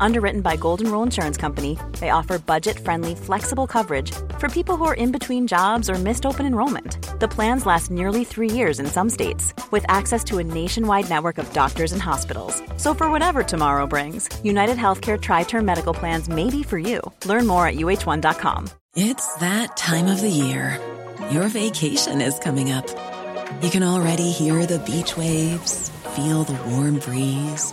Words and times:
Underwritten 0.00 0.40
by 0.40 0.56
Golden 0.56 0.90
Rule 0.90 1.02
Insurance 1.02 1.36
Company, 1.36 1.78
they 2.00 2.10
offer 2.10 2.38
budget 2.38 2.78
friendly, 2.78 3.14
flexible 3.14 3.66
coverage 3.66 4.12
for 4.38 4.48
people 4.48 4.76
who 4.76 4.84
are 4.84 4.94
in 4.94 5.12
between 5.12 5.46
jobs 5.46 5.88
or 5.90 5.94
missed 5.94 6.26
open 6.26 6.46
enrollment. 6.46 6.98
The 7.20 7.28
plans 7.28 7.66
last 7.66 7.90
nearly 7.90 8.24
three 8.24 8.50
years 8.50 8.78
in 8.80 8.86
some 8.86 9.10
states, 9.10 9.54
with 9.70 9.84
access 9.88 10.22
to 10.24 10.38
a 10.38 10.44
nationwide 10.44 11.08
network 11.08 11.38
of 11.38 11.52
doctors 11.52 11.92
and 11.92 12.02
hospitals. 12.02 12.62
So, 12.76 12.94
for 12.94 13.10
whatever 13.10 13.42
tomorrow 13.42 13.86
brings, 13.86 14.28
United 14.44 14.76
Healthcare 14.76 15.20
Tri 15.20 15.44
Term 15.44 15.64
Medical 15.64 15.94
Plans 15.94 16.28
may 16.28 16.50
be 16.50 16.62
for 16.62 16.78
you. 16.78 17.00
Learn 17.24 17.46
more 17.46 17.66
at 17.66 17.76
uh1.com. 17.76 18.68
It's 18.94 19.34
that 19.36 19.76
time 19.76 20.06
of 20.06 20.20
the 20.20 20.30
year. 20.30 20.80
Your 21.30 21.48
vacation 21.48 22.20
is 22.20 22.38
coming 22.38 22.70
up. 22.70 22.86
You 23.62 23.70
can 23.70 23.82
already 23.82 24.30
hear 24.30 24.66
the 24.66 24.78
beach 24.80 25.16
waves, 25.16 25.90
feel 26.14 26.44
the 26.44 26.58
warm 26.70 26.98
breeze, 26.98 27.72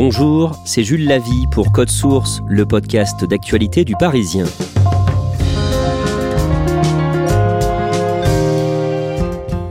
Bonjour, 0.00 0.56
c'est 0.64 0.84
Jules 0.84 1.08
Lavie 1.08 1.48
pour 1.50 1.72
Code 1.72 1.90
Source, 1.90 2.40
le 2.46 2.64
podcast 2.64 3.24
d'actualité 3.24 3.84
du 3.84 3.96
Parisien. 3.98 4.44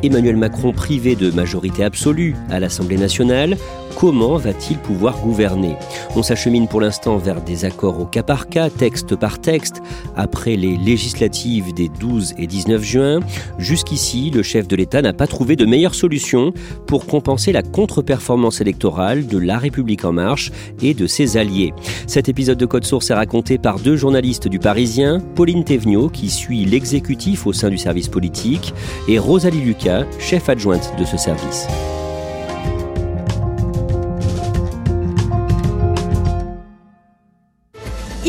Emmanuel 0.04 0.36
Macron 0.36 0.74
privé 0.74 1.16
de 1.16 1.32
majorité 1.32 1.86
absolue 1.86 2.36
à 2.50 2.60
l'Assemblée 2.60 2.98
nationale, 2.98 3.56
comment 3.98 4.38
va-t-il 4.38 4.78
pouvoir 4.78 5.20
gouverner? 5.22 5.76
On 6.16 6.22
s'achemine 6.22 6.68
pour 6.68 6.82
l'instant 6.82 7.18
vers 7.18 7.42
des 7.42 7.66
accords 7.66 8.00
au 8.00 8.06
cas 8.06 8.22
par 8.22 8.48
cas, 8.48 8.70
texte 8.70 9.16
par 9.16 9.40
texte, 9.40 9.82
après 10.16 10.56
les 10.56 10.78
législatives 10.78 11.74
des 11.74 11.90
12 11.90 12.36
et 12.38 12.46
19 12.46 12.84
juin. 12.84 13.20
Jusqu'ici, 13.58 14.30
le 14.30 14.44
chef 14.44 14.68
de 14.68 14.76
l'État 14.76 15.02
n'a 15.02 15.14
pas 15.14 15.26
trouvé 15.26 15.56
de 15.56 15.66
meilleure 15.66 15.96
solution 15.96 16.54
pour 16.86 17.08
compenser 17.08 17.52
la 17.52 17.64
contre-performance 17.64 18.62
électorale 18.62 19.26
de 19.26 19.40
La 19.40 19.58
République 19.58 20.06
en 20.06 20.12
marche 20.12 20.52
et 20.84 20.94
de 20.94 21.08
ses 21.08 21.38
alliés. 21.38 21.74
Cet 22.06 22.30
épisode 22.30 22.60
de 22.60 22.68
Code 22.68 22.86
Source 22.86 23.10
est 23.10 23.16
raconté 23.16 23.58
par 23.58 23.80
deux 23.80 23.96
journalistes 23.96 24.48
du 24.48 24.60
Parisien, 24.60 25.20
Pauline 25.34 25.64
Thévenot, 25.64 26.10
qui 26.10 26.30
suit 26.30 26.66
l'exécutif 26.66 27.48
au 27.48 27.54
sein 27.54 27.72
du 27.72 27.80
service 27.80 28.10
politique, 28.10 28.76
et 29.08 29.18
Rosalie 29.18 29.62
Lucas, 29.62 30.06
chef 30.20 30.50
adjointe 30.50 30.94
de 31.00 31.04
ce 31.04 31.18
service. 31.18 31.68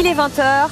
Il 0.01 0.07
est 0.07 0.15
20h 0.15 0.69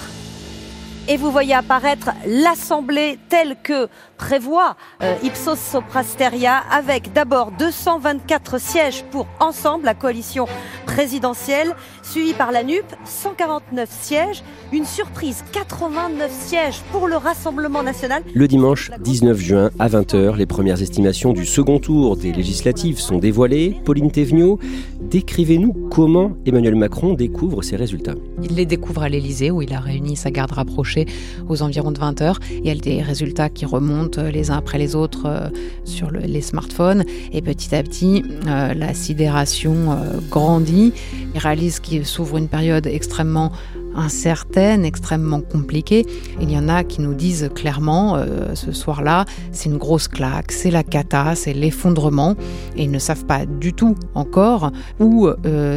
et 1.09 1.17
vous 1.17 1.33
voyez 1.33 1.55
apparaître 1.55 2.11
l'Assemblée 2.27 3.19
telle 3.29 3.57
que 3.61 3.89
prévoit 4.19 4.77
euh, 5.03 5.17
Ipsos 5.25 5.57
Soprasteria 5.57 6.59
avec 6.71 7.13
d'abord 7.13 7.51
224 7.59 8.61
sièges 8.61 9.05
pour 9.11 9.27
ensemble 9.41 9.85
la 9.85 9.95
coalition 9.95 10.47
présidentielle, 10.87 11.75
suivie 12.03 12.35
par 12.35 12.53
la 12.53 12.63
NUP, 12.63 12.85
149 13.05 13.89
sièges, 13.91 14.43
une 14.73 14.85
surprise, 14.85 15.45
89 15.53 16.31
sièges 16.31 16.81
pour 16.93 17.09
le 17.09 17.17
Rassemblement 17.17 17.83
national. 17.83 18.23
Le 18.35 18.49
dimanche 18.49 18.91
19 19.01 19.39
juin 19.39 19.71
à 19.79 19.89
20h, 19.89 20.37
les 20.37 20.47
premières 20.47 20.83
estimations 20.83 21.33
du 21.33 21.47
second 21.47 21.79
tour 21.79 22.17
des 22.17 22.33
législatives 22.33 22.99
sont 22.99 23.19
dévoilées. 23.19 23.77
Pauline 23.85 24.11
Thévenot, 24.11 24.59
décrivez-nous 25.07 25.73
comment 25.91 26.37
Emmanuel 26.47 26.75
Macron 26.75 27.15
découvre 27.15 27.63
ces 27.63 27.77
résultats. 27.77 28.15
Il 28.43 28.57
les 28.57 28.67
découvre 28.67 29.03
à 29.03 29.09
l'Elysée 29.09 29.51
où 29.51 29.63
il 29.63 29.73
a 29.73 29.81
réuni 29.81 30.17
sa 30.17 30.31
garde 30.31 30.53
rapprochée 30.53 31.07
aux 31.49 31.63
environs 31.63 31.93
de 31.93 31.99
20h. 31.99 32.37
Il 32.51 32.67
y 32.67 32.71
a 32.71 32.75
des 32.75 33.03
résultats 33.03 33.49
qui 33.49 33.65
remontent 33.65 34.21
euh, 34.21 34.31
les 34.31 34.51
uns 34.51 34.57
après 34.57 34.79
les 34.79 34.95
autres 34.95 35.27
euh, 35.27 35.49
sur 35.85 36.11
les 36.11 36.41
smartphones. 36.41 37.05
Et 37.33 37.41
petit 37.43 37.75
à 37.75 37.83
petit, 37.83 38.25
euh, 38.47 38.75
la 38.75 38.95
sidération 38.95 39.97
grandit. 40.31 40.93
Il 41.35 41.39
réalise 41.39 41.81
qu'il 41.81 42.05
s'ouvre 42.05 42.39
une 42.39 42.49
période 42.49 42.87
extrêmement 42.87 43.53
incertaine, 43.97 44.85
extrêmement 44.85 45.41
compliquée. 45.41 46.07
Il 46.41 46.51
y 46.51 46.59
en 46.59 46.69
a 46.69 46.85
qui 46.85 47.01
nous 47.01 47.15
disent 47.15 47.51
clairement 47.55 48.19
ce 48.55 48.73
soir-là, 48.73 49.25
c'est 49.53 49.69
une 49.69 49.79
grosse 49.79 50.09
claque, 50.09 50.53
c'est 50.53 50.71
la 50.71 50.83
cata, 50.83 51.35
c'est 51.35 51.53
l'effondrement, 51.55 52.37
et 52.77 52.85
ils 52.85 52.91
ne 52.91 52.99
savent 52.99 53.25
pas 53.25 53.47
du 53.47 53.73
tout 53.73 53.95
encore 54.15 54.71
où 55.01 55.29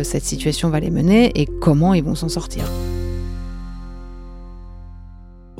cette 0.03 0.25
situation 0.25 0.69
va 0.69 0.79
les 0.79 0.91
mener 0.91 1.31
et 1.39 1.45
comment 1.45 1.93
ils 1.93 2.03
vont 2.03 2.15
s'en 2.15 2.29
sortir. 2.29 2.63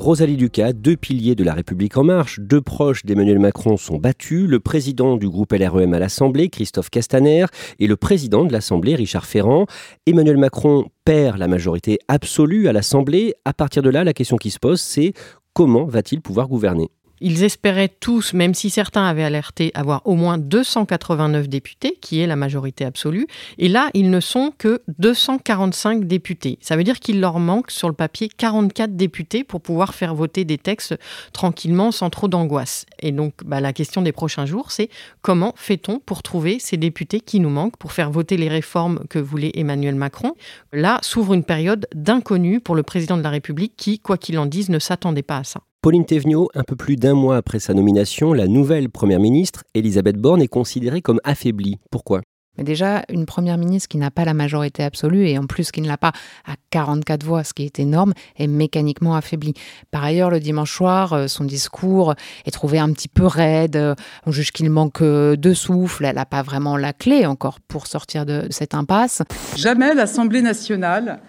Rosalie 0.00 0.38
Lucas, 0.38 0.72
deux 0.72 0.96
piliers 0.96 1.34
de 1.34 1.44
la 1.44 1.52
République 1.52 1.98
en 1.98 2.04
marche, 2.04 2.40
deux 2.40 2.62
proches 2.62 3.04
d'Emmanuel 3.04 3.38
Macron 3.38 3.76
sont 3.76 3.98
battus, 3.98 4.48
le 4.48 4.58
président 4.58 5.18
du 5.18 5.28
groupe 5.28 5.52
LREM 5.52 5.92
à 5.92 5.98
l'Assemblée, 5.98 6.48
Christophe 6.48 6.88
Castaner, 6.88 7.44
et 7.78 7.86
le 7.86 7.96
président 7.96 8.46
de 8.46 8.52
l'Assemblée, 8.52 8.94
Richard 8.94 9.26
Ferrand. 9.26 9.66
Emmanuel 10.06 10.38
Macron 10.38 10.86
perd 11.04 11.36
la 11.36 11.48
majorité 11.48 11.98
absolue 12.08 12.66
à 12.66 12.72
l'Assemblée. 12.72 13.34
À 13.44 13.52
partir 13.52 13.82
de 13.82 13.90
là, 13.90 14.02
la 14.02 14.14
question 14.14 14.38
qui 14.38 14.50
se 14.50 14.58
pose, 14.58 14.80
c'est 14.80 15.12
comment 15.52 15.84
va-t-il 15.84 16.22
pouvoir 16.22 16.48
gouverner? 16.48 16.88
Ils 17.20 17.44
espéraient 17.44 17.88
tous, 17.88 18.32
même 18.32 18.54
si 18.54 18.70
certains 18.70 19.04
avaient 19.04 19.24
alerté, 19.24 19.70
avoir 19.74 20.02
au 20.06 20.14
moins 20.14 20.38
289 20.38 21.48
députés, 21.48 21.98
qui 22.00 22.20
est 22.20 22.26
la 22.26 22.36
majorité 22.36 22.84
absolue. 22.84 23.26
Et 23.58 23.68
là, 23.68 23.90
ils 23.94 24.10
ne 24.10 24.20
sont 24.20 24.52
que 24.56 24.82
245 24.98 26.04
députés. 26.04 26.58
Ça 26.60 26.76
veut 26.76 26.84
dire 26.84 27.00
qu'il 27.00 27.20
leur 27.20 27.38
manque 27.38 27.70
sur 27.70 27.88
le 27.88 27.94
papier 27.94 28.28
44 28.28 28.96
députés 28.96 29.44
pour 29.44 29.60
pouvoir 29.60 29.94
faire 29.94 30.14
voter 30.14 30.44
des 30.44 30.58
textes 30.58 30.96
tranquillement, 31.32 31.92
sans 31.92 32.10
trop 32.10 32.28
d'angoisse. 32.28 32.86
Et 33.00 33.12
donc, 33.12 33.34
bah, 33.44 33.60
la 33.60 33.72
question 33.72 34.02
des 34.02 34.12
prochains 34.12 34.46
jours, 34.46 34.70
c'est 34.70 34.88
comment 35.22 35.52
fait-on 35.56 35.98
pour 35.98 36.22
trouver 36.22 36.58
ces 36.58 36.76
députés 36.76 37.20
qui 37.20 37.40
nous 37.40 37.50
manquent 37.50 37.76
pour 37.76 37.92
faire 37.92 38.10
voter 38.10 38.36
les 38.36 38.48
réformes 38.48 39.04
que 39.08 39.18
voulait 39.18 39.52
Emmanuel 39.54 39.94
Macron? 39.94 40.34
Là 40.72 40.98
s'ouvre 41.02 41.34
une 41.34 41.44
période 41.44 41.86
d'inconnu 41.94 42.60
pour 42.60 42.74
le 42.74 42.82
président 42.82 43.16
de 43.16 43.22
la 43.22 43.30
République 43.30 43.74
qui, 43.76 43.98
quoi 43.98 44.16
qu'il 44.16 44.38
en 44.38 44.46
dise, 44.46 44.68
ne 44.68 44.78
s'attendait 44.78 45.22
pas 45.22 45.38
à 45.38 45.44
ça. 45.44 45.60
Pauline 45.82 46.04
Thévenot, 46.04 46.50
un 46.54 46.62
peu 46.62 46.76
plus 46.76 46.96
d'un 46.96 47.14
mois 47.14 47.38
après 47.38 47.58
sa 47.58 47.72
nomination, 47.72 48.34
la 48.34 48.46
nouvelle 48.46 48.90
première 48.90 49.18
ministre, 49.18 49.64
Elisabeth 49.72 50.18
Borne, 50.18 50.42
est 50.42 50.46
considérée 50.48 51.00
comme 51.00 51.20
affaiblie. 51.24 51.78
Pourquoi? 51.90 52.20
Mais 52.58 52.64
déjà, 52.64 53.02
une 53.08 53.24
première 53.24 53.56
ministre 53.56 53.88
qui 53.88 53.96
n'a 53.96 54.10
pas 54.10 54.26
la 54.26 54.34
majorité 54.34 54.84
absolue 54.84 55.26
et 55.26 55.38
en 55.38 55.46
plus 55.46 55.70
qui 55.70 55.80
ne 55.80 55.88
l'a 55.88 55.96
pas 55.96 56.12
à 56.46 56.56
44 56.68 57.24
voix, 57.24 57.44
ce 57.44 57.54
qui 57.54 57.62
est 57.62 57.78
énorme, 57.78 58.12
est 58.36 58.46
mécaniquement 58.46 59.16
affaiblie. 59.16 59.54
Par 59.90 60.04
ailleurs, 60.04 60.28
le 60.28 60.38
dimanche 60.38 60.70
soir, 60.70 61.14
euh, 61.14 61.28
son 61.28 61.44
discours 61.44 62.14
est 62.44 62.50
trouvé 62.50 62.78
un 62.78 62.92
petit 62.92 63.08
peu 63.08 63.24
raide. 63.24 63.76
Euh, 63.76 63.94
on 64.26 64.32
juge 64.32 64.52
qu'il 64.52 64.68
manque 64.68 65.00
euh, 65.00 65.34
de 65.34 65.54
souffle. 65.54 66.04
Elle 66.04 66.16
n'a 66.16 66.26
pas 66.26 66.42
vraiment 66.42 66.76
la 66.76 66.92
clé 66.92 67.24
encore 67.24 67.58
pour 67.58 67.86
sortir 67.86 68.26
de 68.26 68.48
cette 68.50 68.74
impasse. 68.74 69.22
Jamais 69.56 69.94
l'Assemblée 69.94 70.42
nationale 70.42 71.20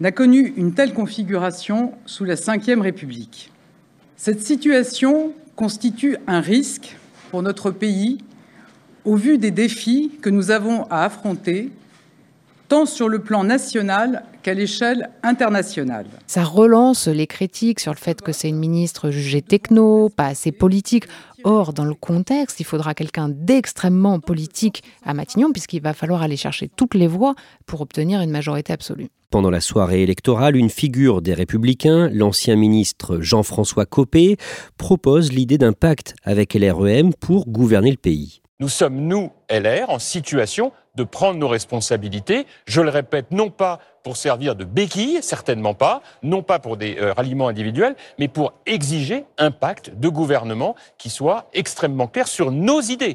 n'a 0.00 0.10
connu 0.10 0.52
une 0.56 0.74
telle 0.74 0.94
configuration 0.94 1.92
sous 2.06 2.24
la 2.24 2.34
Ve 2.34 2.80
République. 2.80 3.52
Cette 4.22 4.42
situation 4.42 5.32
constitue 5.56 6.18
un 6.26 6.42
risque 6.42 6.94
pour 7.30 7.40
notre 7.42 7.70
pays 7.70 8.18
au 9.06 9.16
vu 9.16 9.38
des 9.38 9.50
défis 9.50 10.10
que 10.20 10.28
nous 10.28 10.50
avons 10.50 10.84
à 10.90 11.06
affronter, 11.06 11.70
tant 12.68 12.84
sur 12.84 13.08
le 13.08 13.20
plan 13.20 13.44
national 13.44 14.24
qu'à 14.42 14.54
l'échelle 14.54 15.10
internationale. 15.22 16.06
Ça 16.26 16.44
relance 16.44 17.08
les 17.08 17.26
critiques 17.26 17.80
sur 17.80 17.92
le 17.92 17.98
fait 17.98 18.20
que 18.20 18.32
c'est 18.32 18.48
une 18.48 18.58
ministre 18.58 19.10
jugée 19.10 19.42
techno, 19.42 20.08
pas 20.08 20.26
assez 20.26 20.52
politique. 20.52 21.04
Or, 21.44 21.72
dans 21.72 21.84
le 21.84 21.94
contexte, 21.94 22.60
il 22.60 22.64
faudra 22.64 22.94
quelqu'un 22.94 23.28
d'extrêmement 23.28 24.20
politique 24.20 24.82
à 25.04 25.14
Matignon, 25.14 25.52
puisqu'il 25.52 25.82
va 25.82 25.94
falloir 25.94 26.22
aller 26.22 26.36
chercher 26.36 26.68
toutes 26.68 26.94
les 26.94 27.06
voix 27.06 27.34
pour 27.66 27.80
obtenir 27.80 28.20
une 28.20 28.30
majorité 28.30 28.72
absolue. 28.72 29.08
Pendant 29.30 29.50
la 29.50 29.60
soirée 29.60 30.02
électorale, 30.02 30.56
une 30.56 30.70
figure 30.70 31.22
des 31.22 31.34
Républicains, 31.34 32.10
l'ancien 32.12 32.56
ministre 32.56 33.20
Jean-François 33.20 33.86
Copé, 33.86 34.36
propose 34.76 35.32
l'idée 35.32 35.56
d'un 35.56 35.72
pacte 35.72 36.14
avec 36.24 36.54
LREM 36.54 37.14
pour 37.14 37.46
gouverner 37.46 37.92
le 37.92 37.96
pays. 37.96 38.42
Nous 38.58 38.68
sommes, 38.68 38.96
nous, 38.96 39.30
LR, 39.48 39.88
en 39.88 39.98
situation 39.98 40.72
de 40.94 41.04
prendre 41.04 41.38
nos 41.38 41.48
responsabilités. 41.48 42.44
Je 42.66 42.82
le 42.82 42.90
répète, 42.90 43.30
non 43.30 43.48
pas 43.48 43.78
pour 44.02 44.16
servir 44.16 44.54
de 44.56 44.64
béquille, 44.64 45.18
certainement 45.22 45.74
pas, 45.74 46.02
non 46.22 46.42
pas 46.42 46.58
pour 46.58 46.76
des 46.76 46.96
euh, 46.98 47.12
ralliements 47.12 47.48
individuels, 47.48 47.96
mais 48.18 48.28
pour 48.28 48.52
exiger 48.66 49.24
un 49.38 49.50
pacte 49.50 49.92
de 49.98 50.08
gouvernement 50.08 50.74
qui 50.98 51.10
soit 51.10 51.46
extrêmement 51.52 52.06
clair 52.06 52.28
sur 52.28 52.50
nos 52.50 52.80
idées. 52.80 53.14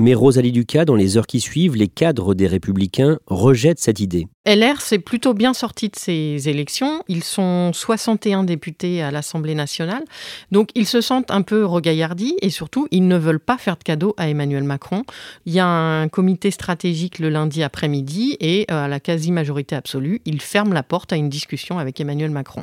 Mais 0.00 0.14
Rosalie 0.14 0.52
Ducas, 0.52 0.84
dans 0.84 0.94
les 0.94 1.16
heures 1.16 1.26
qui 1.26 1.40
suivent, 1.40 1.74
les 1.74 1.88
cadres 1.88 2.32
des 2.32 2.46
Républicains 2.46 3.18
rejettent 3.26 3.80
cette 3.80 3.98
idée. 3.98 4.28
LR 4.46 4.80
s'est 4.80 5.00
plutôt 5.00 5.34
bien 5.34 5.52
sorti 5.52 5.88
de 5.88 5.96
ces 5.96 6.48
élections. 6.48 7.02
Ils 7.08 7.24
sont 7.24 7.72
61 7.72 8.44
députés 8.44 9.02
à 9.02 9.10
l'Assemblée 9.10 9.56
nationale. 9.56 10.04
Donc 10.52 10.68
ils 10.76 10.86
se 10.86 11.00
sentent 11.00 11.32
un 11.32 11.42
peu 11.42 11.64
regaillardis 11.64 12.36
et 12.42 12.50
surtout, 12.50 12.86
ils 12.92 13.08
ne 13.08 13.16
veulent 13.16 13.40
pas 13.40 13.58
faire 13.58 13.76
de 13.76 13.82
cadeau 13.82 14.14
à 14.18 14.28
Emmanuel 14.28 14.62
Macron. 14.62 15.02
Il 15.46 15.52
y 15.52 15.58
a 15.58 15.66
un 15.66 16.06
comité 16.06 16.52
stratégique 16.52 17.18
le 17.18 17.28
lundi 17.28 17.64
après-midi 17.64 18.36
et 18.38 18.66
euh, 18.70 18.84
à 18.84 18.86
la 18.86 19.00
quasi-majorité 19.00 19.74
absolue, 19.74 20.20
ils 20.24 20.40
ferment 20.40 20.72
la 20.72 20.84
porte 20.84 21.12
à 21.12 21.16
une 21.16 21.28
discussion 21.28 21.80
avec 21.80 22.00
Emmanuel 22.00 22.30
Macron. 22.30 22.62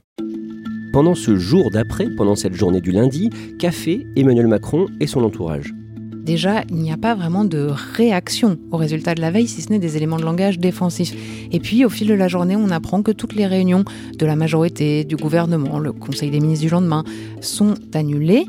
Pendant 0.94 1.16
ce 1.16 1.36
jour 1.36 1.70
d'après, 1.70 2.08
pendant 2.16 2.38
cette 2.38 2.54
journée 2.54 2.80
du 2.80 2.94
lundi, 2.94 3.30
qu'a 3.60 3.72
fait 3.72 4.08
Emmanuel 4.16 4.48
Macron 4.48 4.86
et 5.02 5.08
son 5.08 5.22
entourage? 5.26 5.74
Déjà, 6.25 6.63
il 6.72 6.77
n'y 6.77 6.92
a 6.92 6.98
pas 6.98 7.13
vraiment 7.13 7.45
de 7.45 7.69
réaction 7.94 8.57
au 8.72 8.77
résultat 8.77 9.13
de 9.13 9.22
la 9.22 9.30
veille, 9.30 9.48
si 9.48 9.62
ce 9.62 9.69
n'est 9.69 9.77
des 9.77 9.95
éléments 9.95 10.18
de 10.18 10.24
langage 10.24 10.57
défensifs. 10.57 11.13
Et 11.51 11.60
puis, 11.60 11.86
au 11.86 11.89
fil 11.89 12.07
de 12.07 12.16
la 12.16 12.27
journée, 12.27 12.56
on 12.56 12.72
apprend 12.72 13.04
que 13.04 13.12
toutes 13.12 13.36
les 13.36 13.45
réunions 13.45 13.86
de 14.18 14.25
la 14.25 14.36
majorité, 14.36 15.04
du 15.04 15.18
gouvernement, 15.18 15.77
le 15.77 15.92
Conseil 15.92 16.31
des 16.31 16.39
ministres 16.39 16.66
du 16.66 16.72
lendemain, 16.72 17.04
sont 17.42 17.75
annulées. 17.94 18.48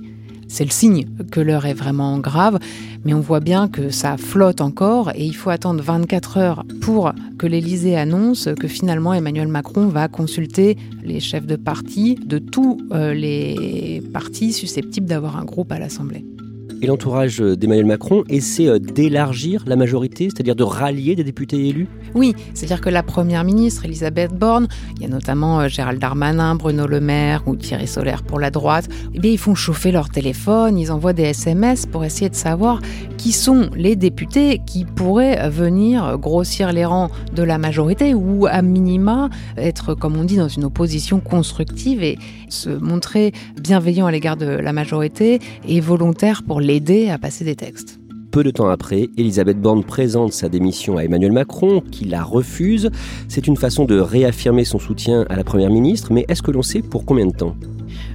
C'est 0.48 0.64
le 0.64 0.70
signe 0.70 1.04
que 1.30 1.38
l'heure 1.38 1.66
est 1.66 1.74
vraiment 1.74 2.18
grave, 2.18 2.58
mais 3.04 3.12
on 3.12 3.20
voit 3.20 3.40
bien 3.40 3.68
que 3.68 3.90
ça 3.90 4.16
flotte 4.16 4.62
encore 4.62 5.10
et 5.14 5.26
il 5.26 5.36
faut 5.36 5.50
attendre 5.50 5.82
24 5.82 6.38
heures 6.38 6.64
pour 6.80 7.12
que 7.36 7.46
l'Élysée 7.46 7.96
annonce 7.96 8.48
que 8.58 8.68
finalement 8.68 9.12
Emmanuel 9.12 9.48
Macron 9.48 9.88
va 9.88 10.08
consulter 10.08 10.78
les 11.02 11.20
chefs 11.20 11.46
de 11.46 11.56
parti 11.56 12.14
de 12.14 12.38
tous 12.38 12.78
euh, 12.92 13.12
les 13.12 14.02
partis 14.12 14.52
susceptibles 14.52 15.08
d'avoir 15.08 15.36
un 15.36 15.44
groupe 15.44 15.72
à 15.72 15.80
l'Assemblée 15.80 16.24
et 16.82 16.86
l'entourage 16.86 17.38
d'Emmanuel 17.38 17.86
Macron 17.86 18.24
essaie 18.28 18.68
euh, 18.68 18.78
d'élargir 18.78 19.64
la 19.66 19.76
majorité, 19.76 20.24
c'est-à-dire 20.24 20.56
de 20.56 20.62
rallier 20.62 21.14
des 21.14 21.24
députés 21.24 21.68
élus? 21.68 21.88
Oui, 22.14 22.34
c'est-à-dire 22.54 22.80
que 22.80 22.90
la 22.90 23.02
Première 23.02 23.44
ministre, 23.44 23.84
Elisabeth 23.84 24.32
Borne, 24.32 24.68
il 24.96 25.02
y 25.02 25.06
a 25.06 25.08
notamment 25.08 25.60
euh, 25.60 25.68
Gérald 25.68 26.00
Darmanin, 26.00 26.54
Bruno 26.54 26.86
Le 26.86 27.00
Maire 27.00 27.42
ou 27.46 27.56
Thierry 27.56 27.86
Solaire 27.86 28.22
pour 28.22 28.38
la 28.38 28.50
droite, 28.50 28.88
eh 29.14 29.28
ils 29.28 29.38
font 29.38 29.54
chauffer 29.54 29.92
leur 29.92 30.08
téléphone, 30.08 30.78
ils 30.78 30.92
envoient 30.92 31.12
des 31.12 31.24
SMS 31.24 31.86
pour 31.86 32.04
essayer 32.04 32.28
de 32.28 32.34
savoir 32.34 32.80
qui 33.16 33.32
sont 33.32 33.70
les 33.74 33.96
députés 33.96 34.60
qui 34.66 34.84
pourraient 34.84 35.48
venir 35.50 36.18
grossir 36.18 36.72
les 36.72 36.84
rangs 36.84 37.10
de 37.34 37.42
la 37.42 37.58
majorité 37.58 38.14
ou 38.14 38.46
à 38.46 38.62
minima 38.62 39.30
être, 39.56 39.94
comme 39.94 40.16
on 40.16 40.24
dit, 40.24 40.36
dans 40.36 40.48
une 40.48 40.64
opposition 40.64 41.20
constructive 41.20 42.02
et 42.02 42.18
se 42.48 42.70
montrer 42.70 43.32
bienveillant 43.60 44.06
à 44.06 44.12
l'égard 44.12 44.36
de 44.36 44.46
la 44.46 44.72
majorité 44.72 45.40
et 45.66 45.80
volontaire 45.80 46.42
pour 46.42 46.60
l'aider 46.66 47.10
à 47.10 47.18
passer 47.18 47.44
des 47.44 47.54
textes. 47.54 48.00
Peu 48.32 48.42
de 48.42 48.50
temps 48.50 48.68
après, 48.68 49.08
Elisabeth 49.16 49.58
Borne 49.58 49.84
présente 49.84 50.32
sa 50.32 50.48
démission 50.48 50.98
à 50.98 51.04
Emmanuel 51.04 51.32
Macron, 51.32 51.80
qui 51.92 52.04
la 52.04 52.22
refuse. 52.22 52.90
C'est 53.28 53.46
une 53.46 53.56
façon 53.56 53.84
de 53.84 53.98
réaffirmer 53.98 54.64
son 54.64 54.78
soutien 54.78 55.24
à 55.30 55.36
la 55.36 55.44
Première 55.44 55.70
ministre, 55.70 56.12
mais 56.12 56.26
est-ce 56.28 56.42
que 56.42 56.50
l'on 56.50 56.62
sait 56.62 56.82
pour 56.82 57.06
combien 57.06 57.26
de 57.26 57.32
temps? 57.32 57.54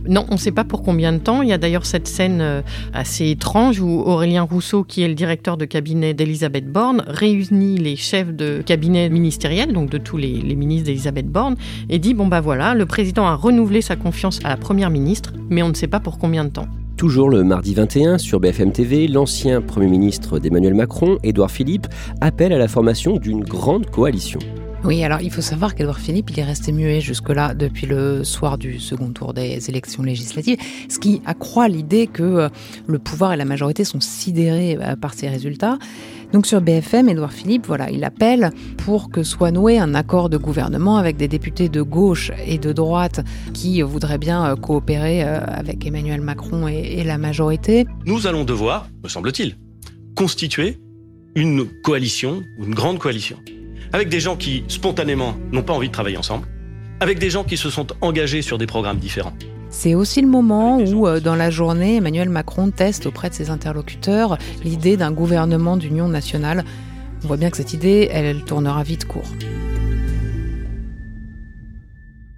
Non, 0.07 0.25
on 0.29 0.33
ne 0.33 0.37
sait 0.37 0.51
pas 0.51 0.63
pour 0.63 0.83
combien 0.83 1.13
de 1.13 1.17
temps. 1.17 1.41
Il 1.41 1.49
y 1.49 1.53
a 1.53 1.57
d'ailleurs 1.57 1.85
cette 1.85 2.07
scène 2.07 2.41
euh, 2.41 2.61
assez 2.93 3.29
étrange 3.29 3.79
où 3.79 4.01
Aurélien 4.01 4.43
Rousseau, 4.43 4.83
qui 4.83 5.01
est 5.01 5.07
le 5.07 5.15
directeur 5.15 5.57
de 5.57 5.65
cabinet 5.65 6.13
d'Elisabeth 6.13 6.71
Borne, 6.71 7.03
réunit 7.07 7.77
les 7.77 7.95
chefs 7.95 8.33
de 8.33 8.61
cabinet 8.63 9.09
ministériel, 9.09 9.71
donc 9.71 9.89
de 9.89 9.97
tous 9.97 10.17
les, 10.17 10.41
les 10.41 10.55
ministres 10.55 10.87
d'Elisabeth 10.87 11.27
Borne, 11.27 11.55
et 11.89 11.99
dit 11.99 12.13
bon 12.13 12.27
bah 12.27 12.41
voilà, 12.41 12.73
le 12.73 12.85
président 12.85 13.25
a 13.25 13.35
renouvelé 13.35 13.81
sa 13.81 13.95
confiance 13.95 14.39
à 14.43 14.49
la 14.49 14.57
première 14.57 14.89
ministre, 14.89 15.33
mais 15.49 15.63
on 15.63 15.69
ne 15.69 15.73
sait 15.73 15.87
pas 15.87 16.01
pour 16.01 16.19
combien 16.19 16.43
de 16.43 16.49
temps. 16.49 16.67
Toujours 17.01 17.31
le 17.31 17.43
mardi 17.43 17.73
21 17.73 18.19
sur 18.19 18.39
BFM 18.39 18.71
TV, 18.71 19.07
l'ancien 19.07 19.59
Premier 19.59 19.87
ministre 19.87 20.37
d'Emmanuel 20.37 20.75
Macron, 20.75 21.17
Édouard 21.23 21.49
Philippe, 21.49 21.87
appelle 22.21 22.53
à 22.53 22.59
la 22.59 22.67
formation 22.67 23.17
d'une 23.17 23.43
grande 23.43 23.89
coalition. 23.89 24.37
Oui, 24.83 25.03
alors 25.03 25.19
il 25.21 25.31
faut 25.31 25.41
savoir 25.41 25.73
qu'Edouard 25.73 25.99
Philippe, 25.99 26.29
il 26.29 26.39
est 26.39 26.43
resté 26.43 26.71
muet 26.71 27.01
jusque-là 27.01 27.55
depuis 27.55 27.87
le 27.87 28.23
soir 28.23 28.59
du 28.59 28.79
second 28.79 29.09
tour 29.09 29.33
des 29.33 29.67
élections 29.67 30.03
législatives, 30.03 30.57
ce 30.89 30.99
qui 30.99 31.23
accroît 31.25 31.67
l'idée 31.67 32.05
que 32.05 32.21
euh, 32.21 32.49
le 32.85 32.99
pouvoir 32.99 33.33
et 33.33 33.37
la 33.37 33.45
majorité 33.45 33.83
sont 33.83 33.99
sidérés 33.99 34.77
euh, 34.79 34.95
par 34.95 35.15
ces 35.15 35.27
résultats. 35.27 35.79
Donc 36.31 36.45
sur 36.45 36.61
BFM, 36.61 37.09
Édouard 37.09 37.33
Philippe, 37.33 37.67
voilà, 37.67 37.89
il 37.89 38.03
appelle 38.03 38.51
pour 38.77 39.09
que 39.09 39.23
soit 39.23 39.51
noué 39.51 39.79
un 39.79 39.95
accord 39.95 40.29
de 40.29 40.37
gouvernement 40.37 40.97
avec 40.97 41.17
des 41.17 41.27
députés 41.27 41.69
de 41.69 41.81
gauche 41.81 42.31
et 42.45 42.57
de 42.57 42.71
droite 42.71 43.21
qui 43.53 43.81
voudraient 43.81 44.17
bien 44.17 44.45
euh, 44.45 44.55
coopérer 44.55 45.23
avec 45.23 45.85
Emmanuel 45.85 46.21
Macron 46.21 46.67
et 46.67 47.03
la 47.03 47.17
majorité. 47.17 47.85
Nous 48.05 48.27
allons 48.27 48.43
devoir, 48.43 48.87
me 49.03 49.09
semble-t-il, 49.09 49.57
constituer 50.15 50.77
une 51.35 51.65
coalition, 51.83 52.41
une 52.59 52.73
grande 52.75 52.99
coalition 52.99 53.37
avec 53.93 54.09
des 54.09 54.19
gens 54.19 54.35
qui, 54.35 54.63
spontanément, 54.67 55.35
n'ont 55.51 55.63
pas 55.63 55.73
envie 55.73 55.87
de 55.87 55.93
travailler 55.93 56.17
ensemble, 56.17 56.47
avec 56.99 57.19
des 57.19 57.29
gens 57.29 57.43
qui 57.43 57.57
se 57.57 57.69
sont 57.69 57.87
engagés 58.01 58.41
sur 58.41 58.57
des 58.57 58.67
programmes 58.67 58.99
différents. 58.99 59.33
C'est 59.71 59.95
aussi 59.95 60.21
le 60.21 60.27
moment 60.27 60.79
où, 60.79 61.07
euh, 61.07 61.21
dans 61.21 61.35
la 61.35 61.49
journée, 61.49 61.95
Emmanuel 61.95 62.29
Macron 62.29 62.71
teste 62.71 63.05
auprès 63.05 63.29
de 63.29 63.33
ses 63.33 63.49
interlocuteurs 63.49 64.37
l'idée 64.65 64.97
d'un 64.97 65.13
gouvernement 65.13 65.77
d'union 65.77 66.09
nationale. 66.09 66.65
On 67.23 67.27
voit 67.27 67.37
bien 67.37 67.49
que 67.49 67.57
cette 67.57 67.71
idée, 67.71 68.09
elle, 68.11 68.43
tournera 68.43 68.83
vite 68.83 69.05
court. 69.05 69.31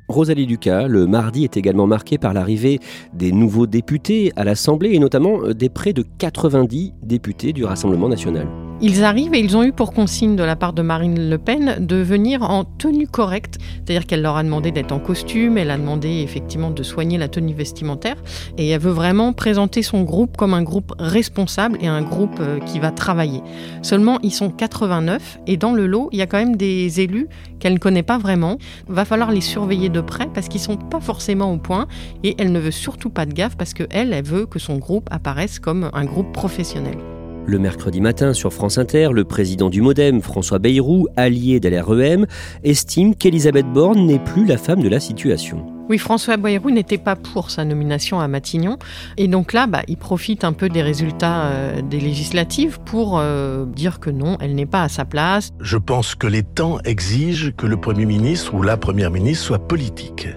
Rosalie 0.08 0.46
Lucas, 0.46 0.88
le 0.88 1.08
mardi 1.08 1.44
est 1.44 1.58
également 1.58 1.88
marqué 1.88 2.20
par 2.20 2.34
l'arrivée 2.34 2.80
des 3.14 3.32
nouveaux 3.32 3.66
députés 3.66 4.32
à 4.36 4.44
l'Assemblée 4.44 4.92
et 4.94 5.00
notamment 5.00 5.42
euh, 5.42 5.56
des 5.56 5.70
près 5.70 5.92
de 5.92 6.06
90 6.20 6.94
députés 7.02 7.52
du 7.52 7.66
Rassemblement 7.66 8.10
national. 8.10 8.48
Ils 8.86 9.06
arrivent 9.06 9.34
et 9.34 9.40
ils 9.40 9.56
ont 9.56 9.64
eu 9.64 9.72
pour 9.72 9.94
consigne 9.94 10.36
de 10.36 10.44
la 10.44 10.58
part 10.58 10.74
de 10.74 10.82
Marine 10.82 11.30
Le 11.30 11.38
Pen 11.38 11.78
de 11.80 11.96
venir 11.96 12.42
en 12.44 12.66
tenue 12.66 13.08
correcte, 13.08 13.58
c'est-à-dire 13.76 14.06
qu'elle 14.06 14.22
leur 14.22 14.36
a 14.36 14.44
demandé 14.44 14.72
d'être 14.72 14.92
en 14.92 15.00
costume, 15.00 15.58
elle 15.58 15.72
a 15.72 15.78
demandé 15.78 16.20
effectivement 16.20 16.70
de 16.70 16.84
soigner 16.84 17.18
la 17.18 17.30
tenue 17.30 17.54
vestimentaire, 17.54 18.18
et 18.58 18.68
elle 18.68 18.82
veut 18.82 18.92
vraiment 18.92 19.32
présenter 19.32 19.84
son 19.84 20.04
groupe 20.04 20.36
comme 20.36 20.54
un 20.54 20.64
groupe 20.64 20.94
responsable 21.00 21.78
et 21.80 21.88
un 21.88 22.02
groupe 22.02 22.36
euh, 22.42 22.60
qui 22.60 22.80
va 22.80 22.92
travailler. 22.92 23.42
Seulement, 23.84 24.20
ils 24.22 24.34
sont 24.34 24.50
89, 24.50 25.40
et 25.48 25.56
dans 25.56 25.72
le 25.72 25.88
lot, 25.88 26.10
il 26.12 26.20
y 26.20 26.22
a 26.22 26.28
quand 26.28 26.40
même 26.40 26.58
des 26.58 27.00
élus 27.00 27.30
qu'elle 27.62 27.76
ne 27.76 27.80
connaît 27.80 28.04
pas 28.04 28.18
vraiment. 28.18 28.58
Va 28.90 29.06
falloir 29.06 29.32
les 29.32 29.40
surveiller 29.40 29.88
de 29.88 30.02
près 30.02 30.28
parce 30.34 30.50
qu'ils 30.50 30.60
sont 30.60 30.76
pas 30.76 31.00
forcément 31.00 31.54
au 31.54 31.58
point, 31.58 31.88
et 32.26 32.36
elle 32.38 32.52
ne 32.52 32.60
veut 32.60 32.72
surtout 32.72 33.10
pas 33.10 33.26
de 33.26 33.32
gaffe 33.32 33.56
parce 33.56 33.74
qu'elle, 33.74 34.12
elle 34.12 34.26
veut 34.26 34.46
que 34.46 34.60
son 34.60 34.76
groupe 34.76 35.08
apparaisse 35.10 35.60
comme 35.60 35.90
un 35.94 36.04
groupe 36.04 36.34
professionnel. 36.34 36.98
Le 37.46 37.60
mercredi 37.60 38.00
matin 38.00 38.32
sur 38.32 38.54
France 38.54 38.78
Inter, 38.78 39.10
le 39.12 39.26
président 39.26 39.70
du 39.70 39.82
Modem, 39.82 40.22
François 40.22 40.60
Bayrou, 40.60 41.08
allié 41.18 41.60
d'LREM, 41.60 42.26
estime 42.64 43.16
qu'Elisabeth 43.16 43.66
Borne 43.66 44.06
n'est 44.06 44.20
plus 44.20 44.46
la 44.46 44.58
femme 44.58 44.82
de 44.82 44.88
la 44.88 45.02
situation. 45.02 45.66
Oui, 45.90 45.98
François 45.98 46.38
Bayrou 46.38 46.72
n'était 46.72 46.98
pas 46.98 47.18
pour 47.18 47.52
sa 47.52 47.66
nomination 47.66 48.22
à 48.22 48.30
Matignon. 48.30 48.78
Et 49.18 49.28
donc 49.28 49.52
là, 49.52 49.68
bah, 49.68 49.82
il 49.90 49.98
profite 49.98 50.46
un 50.46 50.54
peu 50.54 50.70
des 50.70 50.82
résultats 50.82 51.48
euh, 51.48 51.82
des 51.82 52.00
législatives 52.00 52.80
pour 52.86 53.20
euh, 53.20 53.66
dire 53.66 54.00
que 54.00 54.10
non, 54.10 54.38
elle 54.40 54.56
n'est 54.56 54.66
pas 54.66 54.84
à 54.84 54.90
sa 54.90 55.04
place. 55.04 55.50
Je 55.60 55.78
pense 55.78 56.16
que 56.16 56.28
les 56.28 56.44
temps 56.44 56.80
exigent 56.86 57.52
que 57.58 57.68
le 57.68 57.76
Premier 57.76 58.06
ministre 58.06 58.54
ou 58.54 58.62
la 58.62 58.78
Première 58.78 59.12
ministre 59.12 59.44
soit 59.44 59.68
politique. 59.68 60.30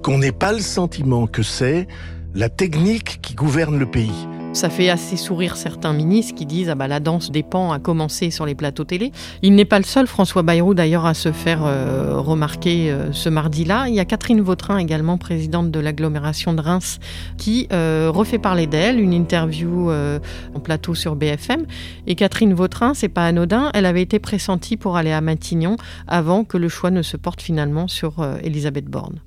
Qu'on 0.00 0.18
n'ait 0.18 0.30
pas 0.30 0.52
le 0.52 0.60
sentiment 0.60 1.26
que 1.26 1.42
c'est 1.42 1.88
la 2.36 2.48
technique 2.48 3.18
qui 3.20 3.34
gouverne 3.34 3.78
le 3.80 3.86
pays. 3.86 4.28
Ça 4.56 4.70
fait 4.70 4.88
assez 4.88 5.18
sourire 5.18 5.54
certains 5.54 5.92
ministres 5.92 6.34
qui 6.34 6.46
disent 6.46 6.70
ah 6.70 6.74
bah 6.74 6.88
la 6.88 6.98
danse 6.98 7.30
des 7.30 7.42
pans 7.42 7.72
a 7.72 7.78
commencé 7.78 8.30
sur 8.30 8.46
les 8.46 8.54
plateaux 8.54 8.84
télé. 8.84 9.12
Il 9.42 9.54
n'est 9.54 9.66
pas 9.66 9.78
le 9.78 9.84
seul, 9.84 10.06
François 10.06 10.42
Bayrou 10.42 10.72
d'ailleurs, 10.72 11.04
à 11.04 11.12
se 11.12 11.30
faire 11.30 11.66
euh, 11.66 12.18
remarquer 12.18 12.90
euh, 12.90 13.12
ce 13.12 13.28
mardi-là. 13.28 13.84
Il 13.88 13.94
y 13.94 14.00
a 14.00 14.06
Catherine 14.06 14.40
Vautrin 14.40 14.78
également, 14.78 15.18
présidente 15.18 15.70
de 15.70 15.78
l'agglomération 15.78 16.54
de 16.54 16.62
Reims, 16.62 17.00
qui 17.36 17.68
euh, 17.70 18.10
refait 18.10 18.38
parler 18.38 18.66
d'elle, 18.66 18.98
une 18.98 19.12
interview 19.12 19.90
en 19.90 20.60
plateau 20.60 20.94
sur 20.94 21.16
BFM. 21.16 21.66
Et 22.06 22.14
Catherine 22.14 22.54
Vautrin, 22.54 22.94
c'est 22.94 23.10
pas 23.10 23.26
anodin, 23.26 23.70
elle 23.74 23.84
avait 23.84 24.00
été 24.00 24.18
pressentie 24.18 24.78
pour 24.78 24.96
aller 24.96 25.12
à 25.12 25.20
Matignon 25.20 25.76
avant 26.08 26.44
que 26.44 26.56
le 26.56 26.70
choix 26.70 26.90
ne 26.90 27.02
se 27.02 27.18
porte 27.18 27.42
finalement 27.42 27.88
sur 27.88 28.26
Elisabeth 28.42 28.86
Borne. 28.86 29.20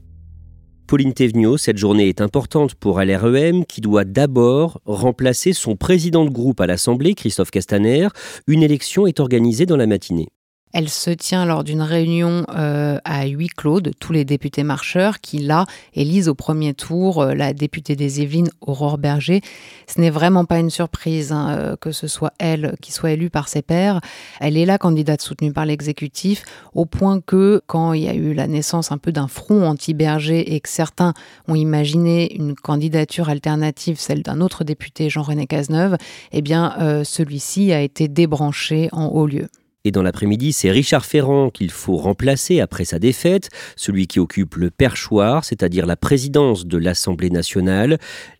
Pauline 0.89 1.13
Thévenot, 1.13 1.57
cette 1.57 1.77
journée 1.77 2.09
est 2.09 2.19
importante 2.19 2.73
pour 2.73 2.99
LREM 2.99 3.63
qui 3.63 3.79
doit 3.79 4.05
d'abord 4.05 4.81
remplacer 4.85 5.53
son 5.53 5.75
président 5.75 6.25
de 6.25 6.31
groupe 6.31 6.59
à 6.61 6.65
l'Assemblée, 6.65 7.13
Christophe 7.13 7.51
Castaner. 7.51 8.07
Une 8.47 8.63
élection 8.63 9.05
est 9.05 9.19
organisée 9.19 9.67
dans 9.67 9.77
la 9.77 9.85
matinée. 9.85 10.29
Elle 10.71 10.89
se 10.89 11.09
tient 11.09 11.45
lors 11.45 11.63
d'une 11.63 11.81
réunion 11.81 12.45
euh, 12.55 12.99
à 13.03 13.25
huis 13.25 13.47
clos 13.47 13.81
de 13.81 13.91
tous 13.91 14.13
les 14.13 14.23
députés 14.23 14.61
marcheurs 14.61 15.19
qui, 15.19 15.39
là, 15.39 15.65
élisent 15.95 16.29
au 16.29 16.35
premier 16.35 16.75
tour 16.75 17.23
euh, 17.23 17.33
la 17.33 17.53
députée 17.53 17.95
des 17.95 18.21
Yvelines, 18.21 18.51
Aurore 18.61 18.99
Berger. 18.99 19.41
Ce 19.87 19.99
n'est 19.99 20.11
vraiment 20.11 20.45
pas 20.45 20.59
une 20.59 20.69
surprise 20.69 21.31
hein, 21.31 21.49
euh, 21.57 21.75
que 21.75 21.91
ce 21.91 22.07
soit 22.07 22.33
elle 22.37 22.75
qui 22.81 22.91
soit 22.91 23.11
élue 23.11 23.31
par 23.31 23.47
ses 23.47 23.63
pairs. 23.63 23.99
Elle 24.39 24.57
est 24.57 24.65
la 24.65 24.77
candidate 24.77 25.21
soutenue 25.21 25.51
par 25.51 25.65
l'exécutif, 25.65 26.43
au 26.75 26.85
point 26.85 27.19
que, 27.19 27.63
quand 27.65 27.93
il 27.93 28.03
y 28.03 28.07
a 28.07 28.13
eu 28.13 28.33
la 28.35 28.45
naissance 28.45 28.91
un 28.91 28.99
peu 28.99 29.11
d'un 29.11 29.27
front 29.27 29.67
anti-Berger 29.67 30.53
et 30.53 30.59
que 30.59 30.69
certains 30.69 31.15
ont 31.47 31.55
imaginé 31.55 32.35
une 32.35 32.53
candidature 32.53 33.29
alternative, 33.29 33.99
celle 33.99 34.21
d'un 34.21 34.39
autre 34.39 34.63
député, 34.63 35.09
Jean-René 35.09 35.47
Cazeneuve, 35.47 35.97
eh 36.31 36.41
bien, 36.43 37.03
celui-ci 37.03 37.73
a 37.73 37.81
été 37.81 38.07
débranché 38.07 38.89
en 38.91 39.07
haut 39.07 39.25
lieu. 39.25 39.47
Et 39.89 39.91
dans 39.91 40.03
l'après-midi, 40.03 40.53
c'est 40.53 40.69
Richard 40.69 41.03
Ferrand 41.03 41.49
qu'il 41.49 41.71
faut 41.71 41.97
remplacer 41.97 42.59
après 42.59 42.85
sa 42.85 42.99
défaite, 42.99 43.49
celui 43.75 44.05
qui 44.05 44.19
occupe 44.19 44.53
le 44.53 44.69
perchoir, 44.69 45.43
c'est-à-dire 45.43 45.87
la 45.87 45.95
présidence 45.95 46.67
de 46.67 46.77
l'Assemblée 46.77 47.31
nationale. 47.31 47.97